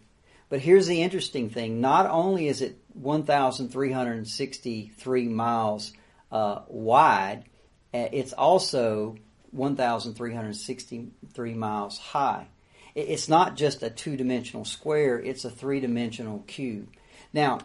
But 0.49 0.59
here's 0.59 0.87
the 0.87 1.01
interesting 1.01 1.49
thing. 1.49 1.81
Not 1.81 2.07
only 2.07 2.47
is 2.47 2.61
it 2.61 2.77
1,363 2.93 5.27
miles 5.29 5.93
uh, 6.31 6.61
wide, 6.67 7.45
uh, 7.93 8.07
it's 8.11 8.33
also 8.33 9.15
1,363 9.51 11.53
miles 11.53 11.97
high. 11.97 12.47
It's 12.95 13.29
not 13.29 13.55
just 13.55 13.83
a 13.83 13.89
two 13.89 14.17
dimensional 14.17 14.65
square, 14.65 15.19
it's 15.19 15.45
a 15.45 15.49
three 15.49 15.79
dimensional 15.79 16.43
cube. 16.47 16.89
Now, 17.33 17.59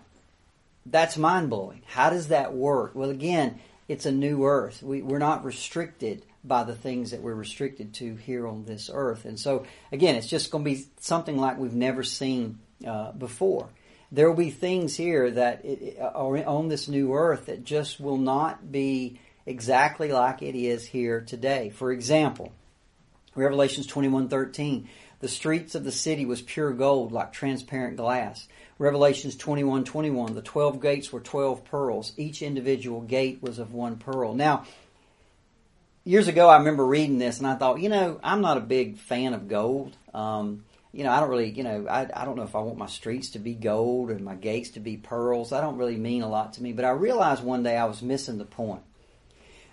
that's 0.85 1.17
mind 1.17 1.51
blowing. 1.51 1.83
How 1.87 2.11
does 2.11 2.29
that 2.29 2.55
work? 2.55 2.95
Well, 2.95 3.11
again, 3.11 3.59
it's 3.89 4.07
a 4.07 4.13
new 4.13 4.45
earth. 4.45 4.83
We, 4.83 5.03
we're 5.03 5.19
not 5.19 5.45
restricted 5.45 6.25
by 6.45 6.65
the 6.65 6.75
things 6.75 7.11
that 7.11 7.23
we're 7.23 7.35
restricted 7.35 7.95
to 7.95 8.15
here 8.15 8.47
on 8.47 8.65
this 8.65 8.89
earth. 8.93 9.25
And 9.25 9.39
so, 9.39 9.67
again, 9.91 10.15
it's 10.15 10.29
just 10.29 10.51
going 10.51 10.65
to 10.65 10.71
be 10.71 10.87
something 11.01 11.37
like 11.37 11.59
we've 11.59 11.75
never 11.75 12.05
seen 12.05 12.61
uh, 12.87 13.13
before. 13.13 13.69
There 14.13 14.29
will 14.29 14.37
be 14.37 14.51
things 14.51 14.97
here 14.97 15.31
that 15.33 15.65
it, 15.65 15.99
are 16.01 16.45
on 16.45 16.69
this 16.69 16.87
new 16.89 17.15
earth 17.15 17.47
that 17.47 17.65
just 17.65 17.99
will 17.99 18.19
not 18.19 18.71
be 18.71 19.19
exactly 19.45 20.13
like 20.13 20.43
it 20.43 20.55
is 20.55 20.87
here 20.87 21.21
today. 21.21 21.71
For 21.71 21.91
example, 21.91 22.53
Revelations 23.35 23.87
21:13, 23.87 24.87
the 25.21 25.29
streets 25.29 25.75
of 25.75 25.85
the 25.85 25.93
city 25.93 26.27
was 26.27 26.43
pure 26.43 26.73
gold 26.73 27.13
like 27.13 27.33
transparent 27.33 27.97
glass. 27.97 28.49
Revelations 28.79 29.37
21:21, 29.37 30.35
the 30.35 30.43
12 30.43 30.81
gates 30.81 31.13
were 31.13 31.21
12 31.21 31.65
pearls. 31.65 32.13
Each 32.17 32.43
individual 32.43 33.01
gate 33.01 33.39
was 33.41 33.59
of 33.59 33.73
one 33.73 33.97
pearl. 33.97 34.35
Now, 34.35 34.65
years 36.05 36.29
ago 36.29 36.49
I 36.49 36.59
remember 36.59 36.85
reading 36.85 37.19
this 37.19 37.39
and 37.39 37.47
I 37.47 37.55
thought, 37.55 37.81
you 37.81 37.89
know, 37.89 38.21
I'm 38.23 38.43
not 38.43 38.59
a 38.59 38.61
big 38.61 38.99
fan 38.99 39.33
of 39.33 39.49
gold. 39.49 39.97
Um, 40.13 40.65
you 40.93 41.05
know, 41.05 41.11
I 41.11 41.21
don't 41.21 41.31
really, 41.31 41.51
you 41.51 41.63
know, 41.63 41.87
I, 41.89 42.09
I 42.15 42.25
don't 42.25 42.37
know 42.37 42.43
if 42.43 42.55
I 42.55 42.61
want 42.61 42.79
my 42.79 42.87
streets 42.87 43.31
to 43.31 43.39
be 43.39 43.55
gold 43.55 44.11
and 44.11 44.25
my 44.25 44.35
gates 44.35 44.71
to 44.71 44.81
be 44.81 44.97
pearls. 44.97 45.51
That 45.51 45.61
don't 45.61 45.77
really 45.77 45.97
mean 45.97 46.23
a 46.23 46.29
lot 46.29 46.55
to 46.55 46.63
me. 46.63 46.73
But 46.73 46.85
I 46.85 46.91
realized 46.91 47.43
one 47.43 47.63
day 47.63 47.77
I 47.77 47.85
was 47.85 48.03
missing 48.03 48.39
the 48.39 48.47
point. 48.47 48.83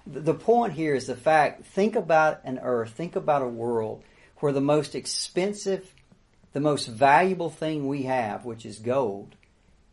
The 0.06 0.34
point 0.34 0.74
here 0.74 0.96
is 0.96 1.08
the 1.08 1.16
fact, 1.16 1.66
think 1.66 1.96
about 1.96 2.42
an 2.44 2.60
earth, 2.62 2.92
think 2.92 3.16
about 3.16 3.42
a 3.42 3.48
world 3.48 4.04
where 4.44 4.52
the 4.52 4.60
most 4.60 4.94
expensive, 4.94 5.96
the 6.52 6.60
most 6.60 6.86
valuable 6.86 7.50
thing 7.50 7.88
we 7.88 8.04
have, 8.04 8.44
which 8.44 8.66
is 8.66 8.78
gold, 8.78 9.38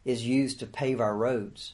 is 0.04 0.26
used 0.26 0.58
to 0.58 0.66
pave 0.66 1.00
our 1.00 1.16
roads. 1.16 1.72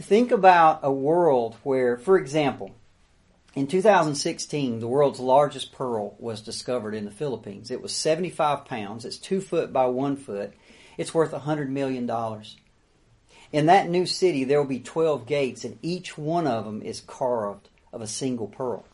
Think 0.00 0.32
about 0.32 0.80
a 0.82 0.90
world 0.90 1.54
where, 1.62 1.96
for 1.96 2.18
example, 2.18 2.72
in 3.54 3.68
2016, 3.68 4.80
the 4.80 4.88
world's 4.88 5.20
largest 5.20 5.70
pearl 5.70 6.16
was 6.18 6.40
discovered 6.40 6.92
in 6.92 7.04
the 7.04 7.12
Philippines. 7.12 7.70
It 7.70 7.80
was 7.80 7.94
75 7.94 8.64
pounds. 8.64 9.04
It's 9.04 9.16
two 9.16 9.40
foot 9.40 9.72
by 9.72 9.86
one 9.86 10.16
foot. 10.16 10.52
It's 10.98 11.14
worth 11.14 11.30
$100 11.30 11.68
million. 11.68 12.10
In 13.52 13.66
that 13.66 13.88
new 13.88 14.06
city, 14.06 14.42
there 14.42 14.58
will 14.58 14.68
be 14.68 14.80
12 14.80 15.24
gates, 15.24 15.62
and 15.64 15.78
each 15.82 16.18
one 16.18 16.48
of 16.48 16.64
them 16.64 16.82
is 16.82 17.00
carved 17.00 17.68
of 17.92 18.02
a 18.02 18.08
single 18.08 18.48
pearl. 18.48 18.84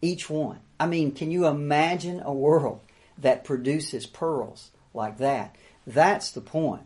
Each 0.00 0.30
one. 0.30 0.60
I 0.78 0.86
mean, 0.86 1.12
can 1.12 1.30
you 1.30 1.46
imagine 1.46 2.20
a 2.24 2.32
world 2.32 2.80
that 3.18 3.44
produces 3.44 4.06
pearls 4.06 4.70
like 4.94 5.18
that? 5.18 5.56
That's 5.86 6.30
the 6.30 6.40
point. 6.40 6.84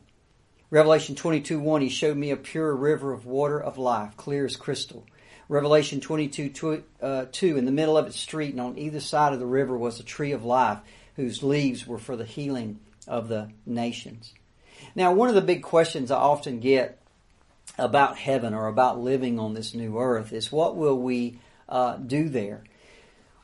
Revelation 0.70 1.14
22 1.14 1.60
1, 1.60 1.82
he 1.82 1.88
showed 1.88 2.16
me 2.16 2.30
a 2.30 2.36
pure 2.36 2.74
river 2.74 3.12
of 3.12 3.26
water 3.26 3.60
of 3.60 3.76
life, 3.76 4.16
clear 4.16 4.46
as 4.46 4.56
crystal 4.56 5.04
Revelation 5.52 6.00
22 6.00 6.48
2, 6.48 6.84
uh, 7.02 7.26
2, 7.30 7.58
in 7.58 7.66
the 7.66 7.72
middle 7.72 7.98
of 7.98 8.06
its 8.06 8.18
street 8.18 8.52
and 8.52 8.60
on 8.60 8.78
either 8.78 9.00
side 9.00 9.34
of 9.34 9.38
the 9.38 9.44
river 9.44 9.76
was 9.76 10.00
a 10.00 10.02
tree 10.02 10.32
of 10.32 10.46
life 10.46 10.78
whose 11.16 11.42
leaves 11.42 11.86
were 11.86 11.98
for 11.98 12.16
the 12.16 12.24
healing 12.24 12.80
of 13.06 13.28
the 13.28 13.50
nations. 13.66 14.32
Now, 14.94 15.12
one 15.12 15.28
of 15.28 15.34
the 15.34 15.42
big 15.42 15.62
questions 15.62 16.10
I 16.10 16.16
often 16.16 16.60
get 16.60 17.02
about 17.76 18.16
heaven 18.16 18.54
or 18.54 18.66
about 18.66 19.00
living 19.00 19.38
on 19.38 19.52
this 19.52 19.74
new 19.74 19.98
earth 19.98 20.32
is 20.32 20.50
what 20.50 20.74
will 20.74 20.98
we 20.98 21.38
uh, 21.68 21.96
do 21.96 22.30
there? 22.30 22.64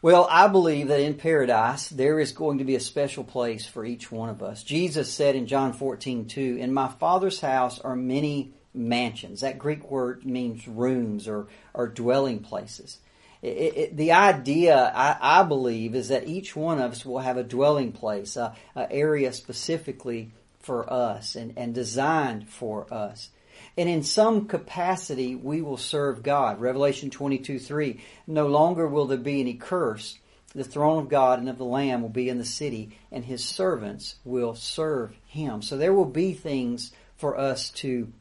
Well, 0.00 0.28
I 0.30 0.46
believe 0.46 0.88
that 0.88 1.00
in 1.00 1.14
paradise 1.14 1.88
there 1.88 2.20
is 2.20 2.30
going 2.30 2.58
to 2.58 2.64
be 2.64 2.76
a 2.76 2.80
special 2.80 3.24
place 3.24 3.66
for 3.66 3.84
each 3.84 4.12
one 4.12 4.28
of 4.28 4.42
us. 4.44 4.62
Jesus 4.62 5.12
said 5.12 5.34
in 5.34 5.48
John 5.48 5.72
14, 5.72 6.26
2, 6.26 6.56
In 6.60 6.72
my 6.72 6.86
Father's 6.86 7.40
house 7.40 7.80
are 7.80 7.96
many 7.96 8.52
mansions. 8.72 9.40
That 9.40 9.58
Greek 9.58 9.90
word 9.90 10.24
means 10.24 10.68
rooms 10.68 11.26
or, 11.26 11.48
or 11.74 11.88
dwelling 11.88 12.38
places. 12.38 12.98
It, 13.42 13.48
it, 13.48 13.96
the 13.96 14.12
idea, 14.12 14.92
I, 14.94 15.40
I, 15.40 15.42
believe, 15.42 15.96
is 15.96 16.08
that 16.08 16.28
each 16.28 16.54
one 16.54 16.80
of 16.80 16.92
us 16.92 17.04
will 17.04 17.18
have 17.18 17.36
a 17.36 17.42
dwelling 17.42 17.90
place, 17.90 18.36
an 18.36 18.52
area 18.76 19.32
specifically 19.32 20.30
for 20.60 20.92
us 20.92 21.34
and, 21.34 21.54
and 21.56 21.74
designed 21.74 22.48
for 22.48 22.92
us. 22.92 23.30
And 23.76 23.88
in 23.88 24.02
some 24.02 24.46
capacity, 24.46 25.34
we 25.34 25.62
will 25.62 25.76
serve 25.76 26.22
God. 26.22 26.60
Revelation 26.60 27.10
22 27.10 27.58
3. 27.58 28.00
No 28.26 28.46
longer 28.46 28.86
will 28.86 29.06
there 29.06 29.18
be 29.18 29.40
any 29.40 29.54
curse. 29.54 30.18
The 30.54 30.64
throne 30.64 30.98
of 31.04 31.08
God 31.08 31.38
and 31.38 31.48
of 31.48 31.58
the 31.58 31.64
Lamb 31.64 32.02
will 32.02 32.08
be 32.08 32.28
in 32.28 32.38
the 32.38 32.44
city, 32.44 32.98
and 33.12 33.24
his 33.24 33.44
servants 33.44 34.16
will 34.24 34.54
serve 34.54 35.14
him. 35.26 35.60
So 35.62 35.76
there 35.76 35.92
will 35.92 36.06
be 36.06 36.32
things 36.32 36.92
for 37.16 37.38
us 37.38 37.70
to 37.70 38.12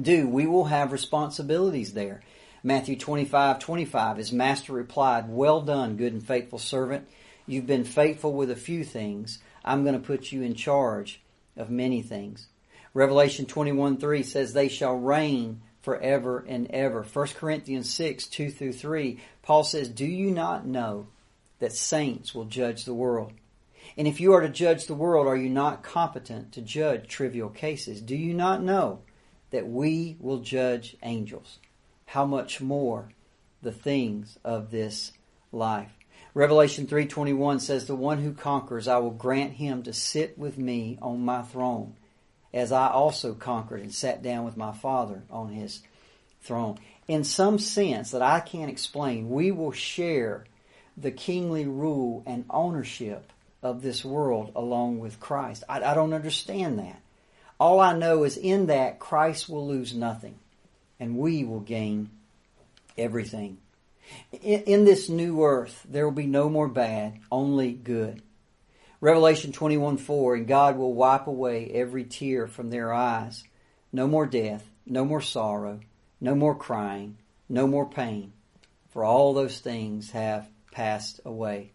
do, 0.00 0.28
we 0.28 0.46
will 0.46 0.66
have 0.66 0.92
responsibilities 0.92 1.94
there. 1.94 2.20
Matthew 2.62 2.96
25, 2.96 3.58
25, 3.58 4.16
his 4.18 4.32
master 4.32 4.72
replied, 4.72 5.28
Well 5.28 5.62
done, 5.62 5.96
good 5.96 6.12
and 6.12 6.24
faithful 6.24 6.58
servant. 6.58 7.08
You've 7.46 7.66
been 7.66 7.84
faithful 7.84 8.32
with 8.32 8.50
a 8.50 8.56
few 8.56 8.84
things. 8.84 9.40
I'm 9.64 9.82
going 9.82 10.00
to 10.00 10.06
put 10.06 10.30
you 10.30 10.42
in 10.42 10.54
charge 10.54 11.22
of 11.56 11.70
many 11.70 12.02
things. 12.02 12.46
Revelation 12.92 13.46
21, 13.46 13.98
3 13.98 14.22
says, 14.22 14.52
They 14.52 14.68
shall 14.68 14.94
reign 14.94 15.62
forever 15.82 16.44
and 16.46 16.70
ever. 16.70 17.02
1 17.02 17.26
Corinthians 17.28 17.92
6, 17.94 18.26
2 18.26 18.50
through 18.50 18.72
3, 18.72 19.18
Paul 19.42 19.64
says, 19.64 19.88
Do 19.88 20.06
you 20.06 20.30
not 20.30 20.66
know 20.66 21.06
that 21.58 21.72
saints 21.72 22.34
will 22.34 22.46
judge 22.46 22.84
the 22.84 22.94
world? 22.94 23.32
And 23.96 24.06
if 24.06 24.20
you 24.20 24.32
are 24.32 24.40
to 24.40 24.48
judge 24.48 24.86
the 24.86 24.94
world, 24.94 25.26
are 25.26 25.36
you 25.36 25.48
not 25.48 25.82
competent 25.82 26.52
to 26.52 26.62
judge 26.62 27.08
trivial 27.08 27.48
cases? 27.48 28.00
Do 28.00 28.16
you 28.16 28.34
not 28.34 28.62
know 28.62 29.00
that 29.50 29.68
we 29.68 30.16
will 30.20 30.38
judge 30.38 30.96
angels. 31.02 31.58
How 32.06 32.24
much 32.24 32.60
more 32.60 33.10
the 33.62 33.72
things 33.72 34.38
of 34.44 34.70
this 34.70 35.12
life. 35.52 35.92
Revelation 36.32 36.86
3:21 36.86 37.60
says 37.60 37.86
the 37.86 37.94
one 37.94 38.18
who 38.18 38.32
conquers 38.32 38.88
I 38.88 38.98
will 38.98 39.10
grant 39.10 39.54
him 39.54 39.82
to 39.82 39.92
sit 39.92 40.38
with 40.38 40.56
me 40.56 40.98
on 41.02 41.24
my 41.24 41.42
throne 41.42 41.96
as 42.52 42.72
I 42.72 42.88
also 42.88 43.34
conquered 43.34 43.80
and 43.80 43.94
sat 43.94 44.22
down 44.22 44.44
with 44.44 44.56
my 44.56 44.72
father 44.72 45.22
on 45.30 45.50
his 45.50 45.82
throne. 46.42 46.78
In 47.06 47.24
some 47.24 47.58
sense 47.58 48.10
that 48.10 48.22
I 48.22 48.40
can't 48.40 48.70
explain, 48.70 49.30
we 49.30 49.50
will 49.50 49.72
share 49.72 50.44
the 50.96 51.10
kingly 51.10 51.66
rule 51.66 52.22
and 52.26 52.44
ownership 52.50 53.32
of 53.62 53.82
this 53.82 54.04
world 54.04 54.52
along 54.54 55.00
with 55.00 55.20
Christ. 55.20 55.64
I, 55.68 55.82
I 55.82 55.94
don't 55.94 56.12
understand 56.12 56.78
that. 56.78 57.00
All 57.58 57.80
I 57.80 57.96
know 57.96 58.24
is 58.24 58.36
in 58.36 58.66
that 58.66 58.98
Christ 58.98 59.48
will 59.48 59.66
lose 59.66 59.94
nothing 59.94 60.38
and 60.98 61.18
we 61.18 61.44
will 61.44 61.60
gain 61.60 62.10
everything. 62.96 63.58
In, 64.32 64.62
in, 64.62 64.84
this 64.84 65.08
new 65.08 65.44
earth, 65.44 65.86
there 65.88 66.04
will 66.04 66.14
be 66.14 66.26
no 66.26 66.48
more 66.48 66.68
bad, 66.68 67.20
only 67.30 67.72
good. 67.72 68.22
Revelation 69.02 69.50
21 69.50 69.96
4, 69.96 70.34
and 70.34 70.46
God 70.46 70.76
will 70.76 70.92
wipe 70.92 71.26
away 71.26 71.70
every 71.72 72.04
tear 72.04 72.46
from 72.46 72.68
their 72.68 72.92
eyes. 72.92 73.44
No 73.94 74.06
more 74.06 74.26
death, 74.26 74.68
no 74.84 75.06
more 75.06 75.22
sorrow, 75.22 75.80
no 76.20 76.34
more 76.34 76.54
crying, 76.54 77.16
no 77.48 77.66
more 77.66 77.88
pain, 77.88 78.34
for 78.90 79.02
all 79.02 79.32
those 79.32 79.58
things 79.58 80.10
have 80.10 80.50
passed 80.70 81.18
away. 81.24 81.72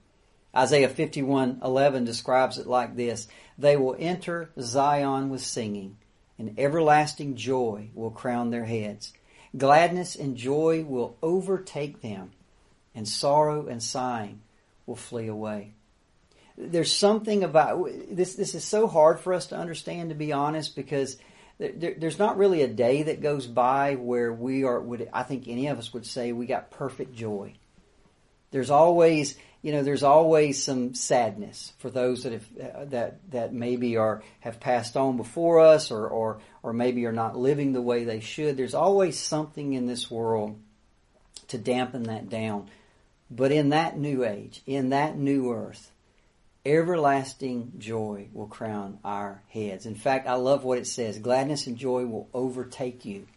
Isaiah 0.56 0.88
51:11 0.88 2.06
describes 2.06 2.60
it 2.60 2.68
like 2.68 2.96
this: 2.96 3.28
They 3.58 3.76
will 3.76 3.96
enter 3.98 4.52
Zion 4.60 5.32
with 5.32 5.42
singing, 5.42 5.98
and 6.38 6.60
everlasting 6.60 7.38
joy 7.38 7.90
will 7.96 8.12
crown 8.12 8.52
their 8.52 8.66
heads. 8.66 9.14
Gladness 9.58 10.16
and 10.16 10.38
joy 10.38 10.84
will 10.84 11.18
overtake 11.24 12.02
them, 12.02 12.34
and 12.94 13.08
sorrow 13.08 13.66
and 13.66 13.82
sighing 13.82 14.42
will 14.86 14.96
flee 14.96 15.26
away. 15.26 15.74
There's 16.58 16.94
something 16.94 17.44
about 17.44 17.90
this. 18.10 18.36
This 18.36 18.56
is 18.56 18.64
so 18.64 18.88
hard 18.88 19.20
for 19.20 19.34
us 19.34 19.48
to 19.48 19.58
understand, 19.58 20.10
to 20.10 20.16
be 20.16 20.32
honest, 20.32 20.76
because 20.76 21.18
there, 21.58 21.96
there's 21.98 22.20
not 22.20 22.38
really 22.38 22.62
a 22.62 22.68
day 22.68 23.04
that 23.04 23.22
goes 23.22 23.48
by 23.48 23.96
where 23.96 24.32
we 24.32 24.64
are. 24.64 24.80
Would 24.80 25.10
I 25.14 25.24
think 25.24 25.48
any 25.48 25.68
of 25.68 25.78
us 25.78 25.94
would 25.94 26.06
say 26.06 26.32
we 26.32 26.46
got 26.46 26.72
perfect 26.72 27.16
joy? 27.16 27.54
There's 28.52 28.70
always, 28.70 29.38
you 29.62 29.74
know, 29.74 29.84
there's 29.84 30.04
always 30.04 30.64
some 30.64 30.94
sadness 30.94 31.74
for 31.80 31.90
those 31.90 32.24
that 32.24 32.34
have 32.34 32.48
uh, 32.58 32.86
that 32.86 33.32
that 33.32 33.54
maybe 33.54 33.98
are 33.98 34.24
have 34.40 34.60
passed 34.60 34.96
on 34.96 35.18
before 35.18 35.60
us, 35.60 35.92
or 35.92 36.08
or 36.08 36.40
or 36.64 36.72
maybe 36.72 37.06
are 37.06 37.12
not 37.12 37.38
living 37.38 37.74
the 37.74 37.82
way 37.82 38.06
they 38.06 38.22
should. 38.22 38.56
There's 38.56 38.76
always 38.76 39.20
something 39.20 39.74
in 39.74 39.88
this 39.88 40.10
world 40.10 40.58
to 41.50 41.58
dampen 41.58 42.04
that 42.04 42.30
down. 42.30 42.70
But 43.30 43.52
in 43.52 43.70
that 43.70 43.98
new 43.98 44.24
age, 44.24 44.62
in 44.66 44.90
that 44.90 45.18
new 45.18 45.52
earth, 45.52 45.92
everlasting 46.66 47.74
joy 47.78 48.28
will 48.34 48.48
crown 48.48 49.00
our 49.04 49.42
heads. 49.50 49.86
In 49.86 49.96
fact, 49.96 50.28
I 50.28 50.36
love 50.36 50.64
what 50.64 50.78
it 50.78 50.88
says. 50.88 51.20
Gladness 51.20 51.68
and 51.68 51.78
joy 51.78 52.06
will 52.06 52.30
overtake 52.34 53.06
you. 53.06 53.28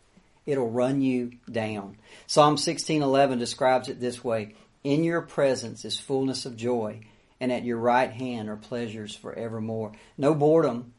It'll 0.47 0.71
run 0.71 1.03
you 1.03 1.33
down. 1.51 1.99
Psalm 2.27 2.57
16:11 2.57 3.39
describes 3.39 3.89
it 3.89 4.01
this 4.01 4.25
way: 4.25 4.55
In 4.83 5.05
your 5.05 5.23
presence 5.23 5.85
is 5.85 5.99
fullness 5.99 6.47
of 6.47 6.57
joy, 6.57 7.01
and 7.39 7.53
at 7.53 7.65
your 7.65 7.79
right 7.79 8.11
hand 8.11 8.49
are 8.49 8.57
pleasures 8.57 9.15
forevermore. 9.15 9.93
No 10.17 10.35
boredom. 10.35 10.95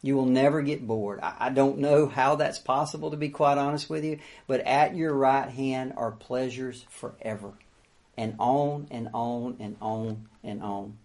You 0.00 0.14
will 0.14 0.26
never 0.26 0.62
get 0.62 0.86
bored. 0.86 1.18
I 1.20 1.50
don't 1.50 1.78
know 1.78 2.06
how 2.06 2.36
that's 2.36 2.60
possible 2.60 3.10
to 3.10 3.16
be 3.16 3.30
quite 3.30 3.58
honest 3.58 3.90
with 3.90 4.04
you, 4.04 4.20
but 4.46 4.60
at 4.60 4.94
your 4.94 5.12
right 5.12 5.48
hand 5.48 5.94
are 5.96 6.12
pleasures 6.12 6.86
forever 6.88 7.54
and 8.18 8.34
on 8.40 8.88
and 8.90 9.08
on 9.14 9.56
and 9.60 9.76
on 9.80 10.28
and 10.42 10.62
on. 10.62 10.98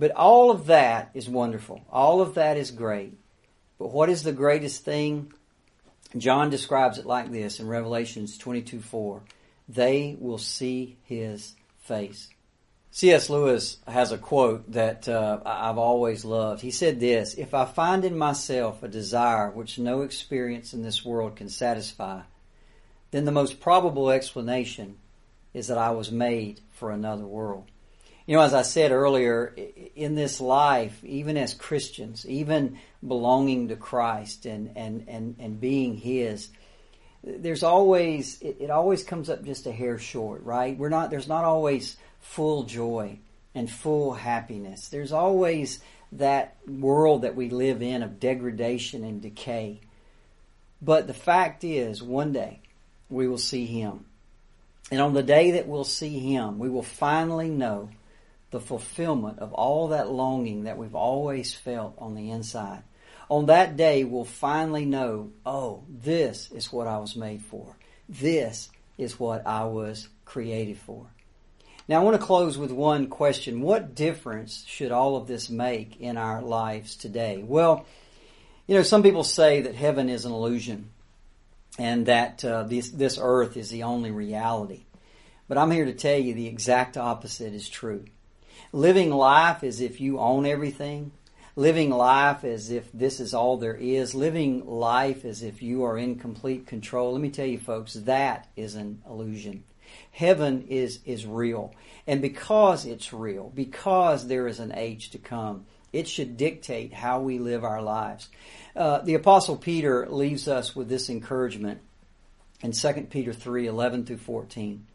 But 0.00 0.12
all 0.12 0.50
of 0.50 0.66
that 0.66 1.10
is 1.12 1.28
wonderful. 1.28 1.82
All 1.92 2.22
of 2.22 2.34
that 2.36 2.56
is 2.56 2.70
great. 2.70 3.12
But 3.78 3.92
what 3.92 4.08
is 4.08 4.22
the 4.22 4.32
greatest 4.32 4.82
thing? 4.82 5.30
John 6.16 6.48
describes 6.48 6.96
it 6.96 7.04
like 7.04 7.30
this 7.30 7.60
in 7.60 7.68
Revelations 7.68 8.38
22 8.38 8.80
4. 8.80 9.20
They 9.68 10.16
will 10.18 10.38
see 10.38 10.96
his 11.04 11.54
face. 11.80 12.30
C.S. 12.92 13.28
Lewis 13.28 13.76
has 13.86 14.10
a 14.10 14.16
quote 14.16 14.72
that 14.72 15.06
uh, 15.06 15.40
I've 15.44 15.78
always 15.78 16.24
loved. 16.24 16.62
He 16.62 16.70
said 16.70 16.98
this 16.98 17.34
If 17.34 17.52
I 17.52 17.66
find 17.66 18.02
in 18.02 18.16
myself 18.16 18.82
a 18.82 18.88
desire 18.88 19.50
which 19.50 19.78
no 19.78 20.00
experience 20.00 20.72
in 20.72 20.82
this 20.82 21.04
world 21.04 21.36
can 21.36 21.50
satisfy, 21.50 22.22
then 23.10 23.26
the 23.26 23.32
most 23.32 23.60
probable 23.60 24.10
explanation 24.10 24.96
is 25.52 25.66
that 25.66 25.78
I 25.78 25.90
was 25.90 26.10
made 26.10 26.62
for 26.70 26.90
another 26.90 27.26
world. 27.26 27.66
You 28.30 28.36
know, 28.36 28.42
as 28.42 28.54
I 28.54 28.62
said 28.62 28.92
earlier, 28.92 29.56
in 29.96 30.14
this 30.14 30.40
life, 30.40 31.02
even 31.02 31.36
as 31.36 31.52
Christians, 31.52 32.24
even 32.28 32.78
belonging 33.04 33.66
to 33.70 33.74
Christ 33.74 34.46
and, 34.46 34.70
and, 34.76 35.06
and, 35.08 35.34
and 35.40 35.60
being 35.60 35.96
His, 35.96 36.48
there's 37.24 37.64
always, 37.64 38.40
it, 38.40 38.58
it 38.60 38.70
always 38.70 39.02
comes 39.02 39.30
up 39.30 39.44
just 39.44 39.66
a 39.66 39.72
hair 39.72 39.98
short, 39.98 40.44
right? 40.44 40.78
We're 40.78 40.90
not, 40.90 41.10
there's 41.10 41.26
not 41.26 41.42
always 41.42 41.96
full 42.20 42.62
joy 42.62 43.18
and 43.52 43.68
full 43.68 44.12
happiness. 44.12 44.86
There's 44.90 45.10
always 45.10 45.80
that 46.12 46.56
world 46.68 47.22
that 47.22 47.34
we 47.34 47.50
live 47.50 47.82
in 47.82 48.04
of 48.04 48.20
degradation 48.20 49.02
and 49.02 49.20
decay. 49.20 49.80
But 50.80 51.08
the 51.08 51.14
fact 51.14 51.64
is, 51.64 52.00
one 52.00 52.32
day 52.32 52.60
we 53.08 53.26
will 53.26 53.38
see 53.38 53.66
Him. 53.66 54.04
And 54.92 55.00
on 55.00 55.14
the 55.14 55.24
day 55.24 55.50
that 55.50 55.66
we'll 55.66 55.82
see 55.82 56.20
Him, 56.20 56.60
we 56.60 56.68
will 56.68 56.84
finally 56.84 57.50
know 57.50 57.90
the 58.50 58.60
fulfillment 58.60 59.38
of 59.38 59.52
all 59.52 59.88
that 59.88 60.10
longing 60.10 60.64
that 60.64 60.78
we've 60.78 60.94
always 60.94 61.54
felt 61.54 61.94
on 61.98 62.14
the 62.14 62.30
inside. 62.30 62.82
On 63.28 63.46
that 63.46 63.76
day, 63.76 64.02
we'll 64.02 64.24
finally 64.24 64.84
know, 64.84 65.30
oh, 65.46 65.84
this 65.88 66.50
is 66.50 66.72
what 66.72 66.88
I 66.88 66.98
was 66.98 67.14
made 67.14 67.42
for. 67.42 67.76
This 68.08 68.68
is 68.98 69.20
what 69.20 69.46
I 69.46 69.64
was 69.64 70.08
created 70.24 70.78
for. 70.78 71.06
Now, 71.86 72.00
I 72.00 72.04
want 72.04 72.20
to 72.20 72.26
close 72.26 72.58
with 72.58 72.72
one 72.72 73.06
question. 73.06 73.60
What 73.60 73.94
difference 73.94 74.64
should 74.66 74.92
all 74.92 75.16
of 75.16 75.26
this 75.26 75.48
make 75.48 76.00
in 76.00 76.16
our 76.16 76.42
lives 76.42 76.96
today? 76.96 77.42
Well, 77.44 77.86
you 78.66 78.76
know, 78.76 78.82
some 78.82 79.02
people 79.02 79.24
say 79.24 79.62
that 79.62 79.74
heaven 79.74 80.08
is 80.08 80.24
an 80.24 80.32
illusion 80.32 80.90
and 81.78 82.06
that 82.06 82.44
uh, 82.44 82.64
this, 82.64 82.90
this 82.90 83.18
earth 83.20 83.56
is 83.56 83.70
the 83.70 83.84
only 83.84 84.10
reality. 84.10 84.84
But 85.48 85.58
I'm 85.58 85.70
here 85.70 85.86
to 85.86 85.92
tell 85.92 86.18
you 86.18 86.34
the 86.34 86.46
exact 86.46 86.96
opposite 86.96 87.54
is 87.54 87.68
true. 87.68 88.04
Living 88.72 89.10
life 89.10 89.62
as 89.64 89.80
if 89.80 90.00
you 90.00 90.18
own 90.18 90.46
everything, 90.46 91.12
living 91.56 91.90
life 91.90 92.44
as 92.44 92.70
if 92.70 92.90
this 92.92 93.20
is 93.20 93.34
all 93.34 93.56
there 93.56 93.74
is, 93.74 94.14
living 94.14 94.66
life 94.66 95.24
as 95.24 95.42
if 95.42 95.62
you 95.62 95.84
are 95.84 95.98
in 95.98 96.16
complete 96.16 96.66
control. 96.66 97.12
Let 97.12 97.20
me 97.20 97.30
tell 97.30 97.46
you 97.46 97.58
folks, 97.58 97.94
that 97.94 98.48
is 98.56 98.74
an 98.74 99.02
illusion. 99.06 99.64
Heaven 100.12 100.66
is, 100.68 101.00
is 101.04 101.26
real. 101.26 101.74
And 102.06 102.22
because 102.22 102.86
it's 102.86 103.12
real, 103.12 103.50
because 103.54 104.26
there 104.26 104.46
is 104.46 104.60
an 104.60 104.72
age 104.74 105.10
to 105.10 105.18
come, 105.18 105.66
it 105.92 106.08
should 106.08 106.36
dictate 106.36 106.92
how 106.92 107.20
we 107.20 107.38
live 107.38 107.64
our 107.64 107.82
lives. 107.82 108.28
Uh, 108.76 108.98
the 108.98 109.14
apostle 109.14 109.56
Peter 109.56 110.06
leaves 110.08 110.46
us 110.46 110.76
with 110.76 110.88
this 110.88 111.10
encouragement 111.10 111.80
in 112.62 112.72
2 112.72 112.92
Peter 113.10 113.32
3, 113.32 113.66
11 113.66 114.06
through 114.06 114.18
14. 114.18 114.86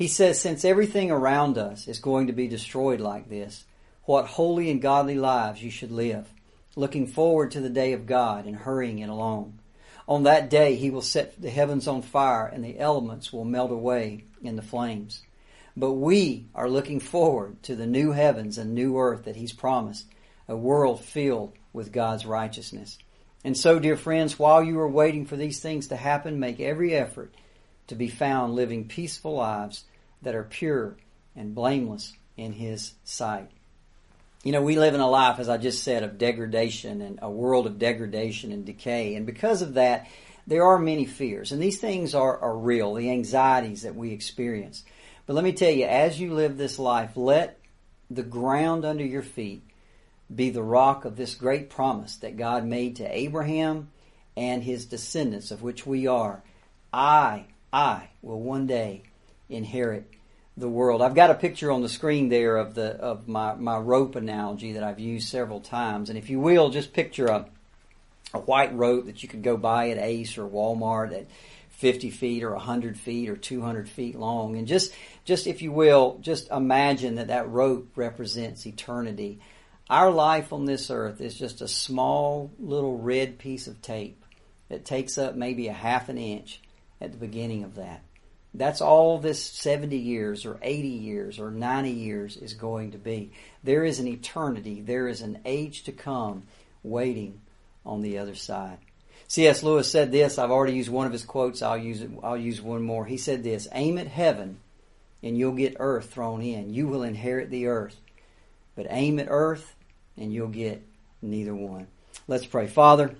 He 0.00 0.08
says, 0.08 0.40
since 0.40 0.64
everything 0.64 1.10
around 1.10 1.58
us 1.58 1.86
is 1.86 1.98
going 1.98 2.28
to 2.28 2.32
be 2.32 2.48
destroyed 2.48 3.02
like 3.02 3.28
this, 3.28 3.66
what 4.04 4.24
holy 4.24 4.70
and 4.70 4.80
godly 4.80 5.14
lives 5.14 5.62
you 5.62 5.70
should 5.70 5.90
live, 5.92 6.26
looking 6.74 7.06
forward 7.06 7.50
to 7.50 7.60
the 7.60 7.68
day 7.68 7.92
of 7.92 8.06
God 8.06 8.46
and 8.46 8.56
hurrying 8.56 9.00
it 9.00 9.10
along. 9.10 9.58
On 10.08 10.22
that 10.22 10.48
day, 10.48 10.76
he 10.76 10.88
will 10.88 11.02
set 11.02 11.38
the 11.38 11.50
heavens 11.50 11.86
on 11.86 12.00
fire 12.00 12.46
and 12.46 12.64
the 12.64 12.78
elements 12.78 13.30
will 13.30 13.44
melt 13.44 13.70
away 13.72 14.24
in 14.42 14.56
the 14.56 14.62
flames. 14.62 15.20
But 15.76 15.92
we 15.92 16.46
are 16.54 16.70
looking 16.70 17.00
forward 17.00 17.62
to 17.64 17.76
the 17.76 17.86
new 17.86 18.12
heavens 18.12 18.56
and 18.56 18.74
new 18.74 18.98
earth 18.98 19.26
that 19.26 19.36
he's 19.36 19.52
promised, 19.52 20.06
a 20.48 20.56
world 20.56 21.04
filled 21.04 21.52
with 21.74 21.92
God's 21.92 22.24
righteousness. 22.24 22.96
And 23.44 23.54
so, 23.54 23.78
dear 23.78 23.98
friends, 23.98 24.38
while 24.38 24.64
you 24.64 24.80
are 24.80 24.88
waiting 24.88 25.26
for 25.26 25.36
these 25.36 25.60
things 25.60 25.88
to 25.88 25.96
happen, 25.96 26.40
make 26.40 26.58
every 26.58 26.94
effort 26.94 27.34
to 27.88 27.94
be 27.94 28.08
found 28.08 28.54
living 28.54 28.88
peaceful 28.88 29.34
lives 29.34 29.84
that 30.22 30.34
are 30.34 30.44
pure 30.44 30.96
and 31.34 31.54
blameless 31.54 32.12
in 32.36 32.52
His 32.52 32.92
sight. 33.04 33.50
You 34.42 34.52
know, 34.52 34.62
we 34.62 34.78
live 34.78 34.94
in 34.94 35.00
a 35.00 35.08
life, 35.08 35.38
as 35.38 35.48
I 35.48 35.58
just 35.58 35.84
said, 35.84 36.02
of 36.02 36.16
degradation 36.16 37.02
and 37.02 37.18
a 37.20 37.30
world 37.30 37.66
of 37.66 37.78
degradation 37.78 38.52
and 38.52 38.64
decay. 38.64 39.14
And 39.14 39.26
because 39.26 39.60
of 39.60 39.74
that, 39.74 40.08
there 40.46 40.64
are 40.64 40.78
many 40.78 41.04
fears. 41.04 41.52
And 41.52 41.62
these 41.62 41.78
things 41.78 42.14
are, 42.14 42.38
are 42.38 42.56
real, 42.56 42.94
the 42.94 43.10
anxieties 43.10 43.82
that 43.82 43.94
we 43.94 44.12
experience. 44.12 44.82
But 45.26 45.34
let 45.34 45.44
me 45.44 45.52
tell 45.52 45.70
you, 45.70 45.84
as 45.84 46.18
you 46.18 46.32
live 46.32 46.56
this 46.56 46.78
life, 46.78 47.16
let 47.16 47.58
the 48.10 48.22
ground 48.22 48.84
under 48.84 49.04
your 49.04 49.22
feet 49.22 49.62
be 50.34 50.50
the 50.50 50.62
rock 50.62 51.04
of 51.04 51.16
this 51.16 51.34
great 51.34 51.70
promise 51.70 52.16
that 52.16 52.36
God 52.36 52.64
made 52.64 52.96
to 52.96 53.04
Abraham 53.04 53.90
and 54.36 54.62
his 54.62 54.86
descendants, 54.86 55.50
of 55.50 55.62
which 55.62 55.86
we 55.86 56.06
are. 56.06 56.42
I, 56.92 57.46
I 57.72 58.08
will 58.22 58.40
one 58.40 58.66
day 58.66 59.02
inherit 59.50 60.10
the 60.56 60.68
world. 60.68 61.02
I've 61.02 61.14
got 61.14 61.30
a 61.30 61.34
picture 61.34 61.70
on 61.70 61.82
the 61.82 61.88
screen 61.88 62.28
there 62.28 62.56
of 62.56 62.74
the 62.74 62.96
of 62.96 63.28
my, 63.28 63.54
my 63.54 63.78
rope 63.78 64.16
analogy 64.16 64.72
that 64.72 64.82
I've 64.82 65.00
used 65.00 65.28
several 65.28 65.60
times. 65.60 66.08
And 66.08 66.18
if 66.18 66.30
you 66.30 66.40
will, 66.40 66.70
just 66.70 66.92
picture 66.92 67.26
a 67.26 67.46
a 68.32 68.38
white 68.38 68.74
rope 68.74 69.06
that 69.06 69.22
you 69.22 69.28
could 69.28 69.42
go 69.42 69.56
buy 69.56 69.90
at 69.90 69.98
Ace 69.98 70.38
or 70.38 70.46
Walmart 70.46 71.12
at 71.12 71.26
50 71.70 72.10
feet 72.10 72.42
or 72.42 72.52
100 72.52 72.98
feet 72.98 73.28
or 73.28 73.36
200 73.36 73.88
feet 73.88 74.16
long. 74.16 74.56
And 74.56 74.68
just, 74.68 74.92
just 75.24 75.46
if 75.46 75.62
you 75.62 75.72
will, 75.72 76.18
just 76.20 76.50
imagine 76.50 77.16
that 77.16 77.28
that 77.28 77.48
rope 77.48 77.88
represents 77.96 78.66
eternity. 78.66 79.40
Our 79.88 80.10
life 80.10 80.52
on 80.52 80.66
this 80.66 80.90
earth 80.90 81.20
is 81.20 81.34
just 81.34 81.62
a 81.62 81.68
small 81.68 82.50
little 82.58 82.98
red 82.98 83.38
piece 83.38 83.66
of 83.66 83.82
tape 83.82 84.22
that 84.68 84.84
takes 84.84 85.18
up 85.18 85.34
maybe 85.34 85.66
a 85.66 85.72
half 85.72 86.08
an 86.08 86.18
inch 86.18 86.60
at 87.00 87.12
the 87.12 87.18
beginning 87.18 87.64
of 87.64 87.76
that. 87.76 88.02
That's 88.52 88.80
all 88.80 89.18
this 89.18 89.42
70 89.42 89.96
years 89.96 90.44
or 90.44 90.58
80 90.60 90.88
years 90.88 91.38
or 91.38 91.50
90 91.50 91.90
years 91.90 92.36
is 92.36 92.54
going 92.54 92.92
to 92.92 92.98
be. 92.98 93.32
There 93.62 93.84
is 93.84 94.00
an 94.00 94.08
eternity, 94.08 94.80
there 94.80 95.06
is 95.06 95.20
an 95.20 95.38
age 95.44 95.84
to 95.84 95.92
come 95.92 96.44
waiting 96.82 97.40
on 97.86 98.02
the 98.02 98.18
other 98.18 98.34
side. 98.34 98.78
C.S. 99.28 99.62
Lewis 99.62 99.90
said 99.90 100.10
this, 100.10 100.38
I've 100.38 100.50
already 100.50 100.72
used 100.74 100.90
one 100.90 101.06
of 101.06 101.12
his 101.12 101.24
quotes, 101.24 101.62
I'll 101.62 101.78
use 101.78 102.02
it, 102.02 102.10
I'll 102.22 102.36
use 102.36 102.60
one 102.60 102.82
more. 102.82 103.06
He 103.06 103.16
said 103.16 103.44
this, 103.44 103.68
aim 103.72 103.96
at 103.98 104.08
heaven 104.08 104.58
and 105.22 105.36
you'll 105.38 105.52
get 105.52 105.76
earth 105.78 106.10
thrown 106.12 106.42
in. 106.42 106.72
You 106.72 106.88
will 106.88 107.02
inherit 107.02 107.50
the 107.50 107.66
earth. 107.66 107.96
but 108.74 108.86
aim 108.90 109.18
at 109.18 109.26
earth 109.28 109.74
and 110.16 110.32
you'll 110.32 110.48
get 110.48 110.82
neither 111.22 111.54
one. 111.54 111.86
Let's 112.26 112.46
pray. 112.46 112.66
Father, 112.66 113.14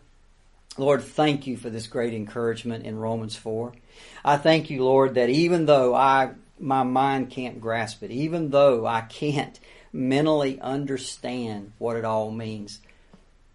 Lord, 0.79 1.03
thank 1.03 1.47
you 1.47 1.57
for 1.57 1.69
this 1.69 1.89
great 1.89 2.15
encouragement 2.15 2.85
in 2.85 2.97
Romans 2.97 3.37
4. 3.37 3.73
I 4.25 4.37
thank 4.37 4.71
you, 4.71 4.85
Lord, 4.85 5.15
that 5.15 5.29
even 5.29 5.67
though 5.67 5.95
I 5.95 6.33
my 6.59 6.83
mind 6.83 7.31
can't 7.31 7.61
grasp 7.61 8.03
it, 8.03 8.11
even 8.11 8.51
though 8.51 8.87
I 8.87 9.01
can't 9.01 9.59
mentally 9.93 10.61
understand 10.61 11.73
what 11.79 11.97
it 11.97 12.05
all 12.05 12.31
means, 12.31 12.81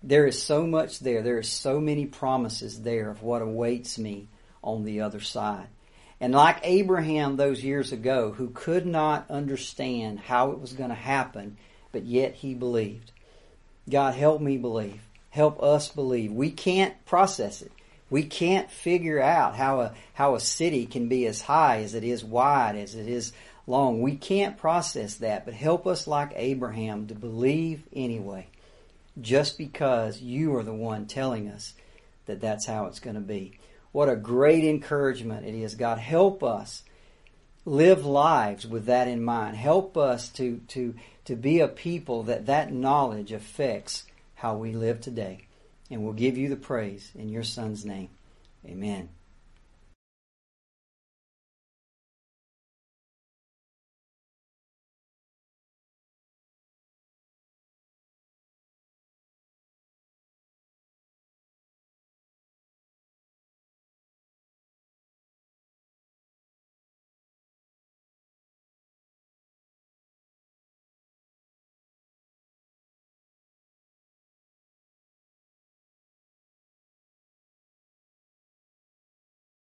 there 0.04 0.28
is 0.28 0.41
so 0.41 0.67
much 0.67 0.99
there. 0.99 1.21
There 1.21 1.38
are 1.38 1.43
so 1.43 1.80
many 1.80 2.06
promises 2.06 2.82
there 2.82 3.10
of 3.10 3.23
what 3.23 3.41
awaits 3.41 3.97
me 3.97 4.28
on 4.63 4.84
the 4.84 5.01
other 5.01 5.19
side. 5.21 5.67
And 6.19 6.34
like 6.34 6.60
Abraham 6.63 7.36
those 7.36 7.63
years 7.63 7.91
ago, 7.91 8.32
who 8.32 8.49
could 8.49 8.86
not 8.86 9.30
understand 9.30 10.19
how 10.19 10.51
it 10.51 10.60
was 10.60 10.73
going 10.73 10.89
to 10.89 10.95
happen, 10.95 11.58
but 11.91 12.06
yet 12.06 12.36
he 12.36 12.54
believed. 12.54 13.12
God, 13.89 14.15
help 14.15 14.41
me 14.41 14.58
believe. 14.58 15.04
Help 15.36 15.62
us 15.62 15.89
believe. 15.89 16.32
We 16.32 16.50
can't 16.50 16.93
process 17.06 17.62
it. 17.62 17.74
We 18.10 18.24
can't 18.24 18.71
figure 18.71 19.21
out 19.21 19.58
how 19.58 19.82
a, 19.82 19.93
how 20.13 20.36
a 20.36 20.39
city 20.39 20.86
can 20.86 21.10
be 21.10 21.26
as 21.26 21.41
high 21.41 21.82
as 21.82 21.93
it 21.93 22.06
is 22.06 22.24
wide, 22.24 22.78
as 22.78 22.95
it 22.95 23.10
is 23.10 23.34
long. 23.67 24.02
We 24.02 24.15
can't 24.15 24.58
process 24.58 25.15
that, 25.15 25.43
but 25.43 25.54
help 25.54 25.88
us 25.88 26.08
like 26.08 26.32
Abraham 26.38 27.08
to 27.08 27.15
believe 27.15 27.84
anyway 27.91 28.48
just 29.19 29.58
because 29.58 30.21
you 30.21 30.56
are 30.56 30.63
the 30.63 30.74
one 30.74 31.06
telling 31.06 31.50
us 31.50 31.74
that 32.28 32.39
that's 32.39 32.65
how 32.65 32.86
it's 32.86 33.02
going 33.02 33.15
to 33.15 33.21
be. 33.21 33.60
What 33.91 34.08
a 34.08 34.15
great 34.15 34.63
encouragement 34.63 35.45
it 35.45 35.54
is. 35.54 35.76
God, 35.76 35.98
help 35.98 36.45
us 36.45 36.82
live 37.65 38.06
lives 38.06 38.65
with 38.65 38.86
that 38.86 39.10
in 39.10 39.21
mind. 39.21 39.58
Help 39.58 39.98
us 39.98 40.30
to, 40.30 40.62
to, 40.69 40.95
to 41.26 41.36
be 41.36 41.60
a 41.60 41.67
people 41.67 42.24
that 42.24 42.45
that 42.45 42.71
knowledge 42.71 43.34
affects 43.34 44.06
how 44.45 44.55
we 44.55 44.73
live 44.73 45.01
today. 45.01 45.39
And 45.89 46.03
we'll 46.03 46.13
give 46.13 46.38
you 46.38 46.49
the 46.49 46.55
praise 46.55 47.12
in 47.15 47.29
your 47.29 47.41
son's 47.41 47.84
name. 47.84 48.10
Amen. 48.63 49.10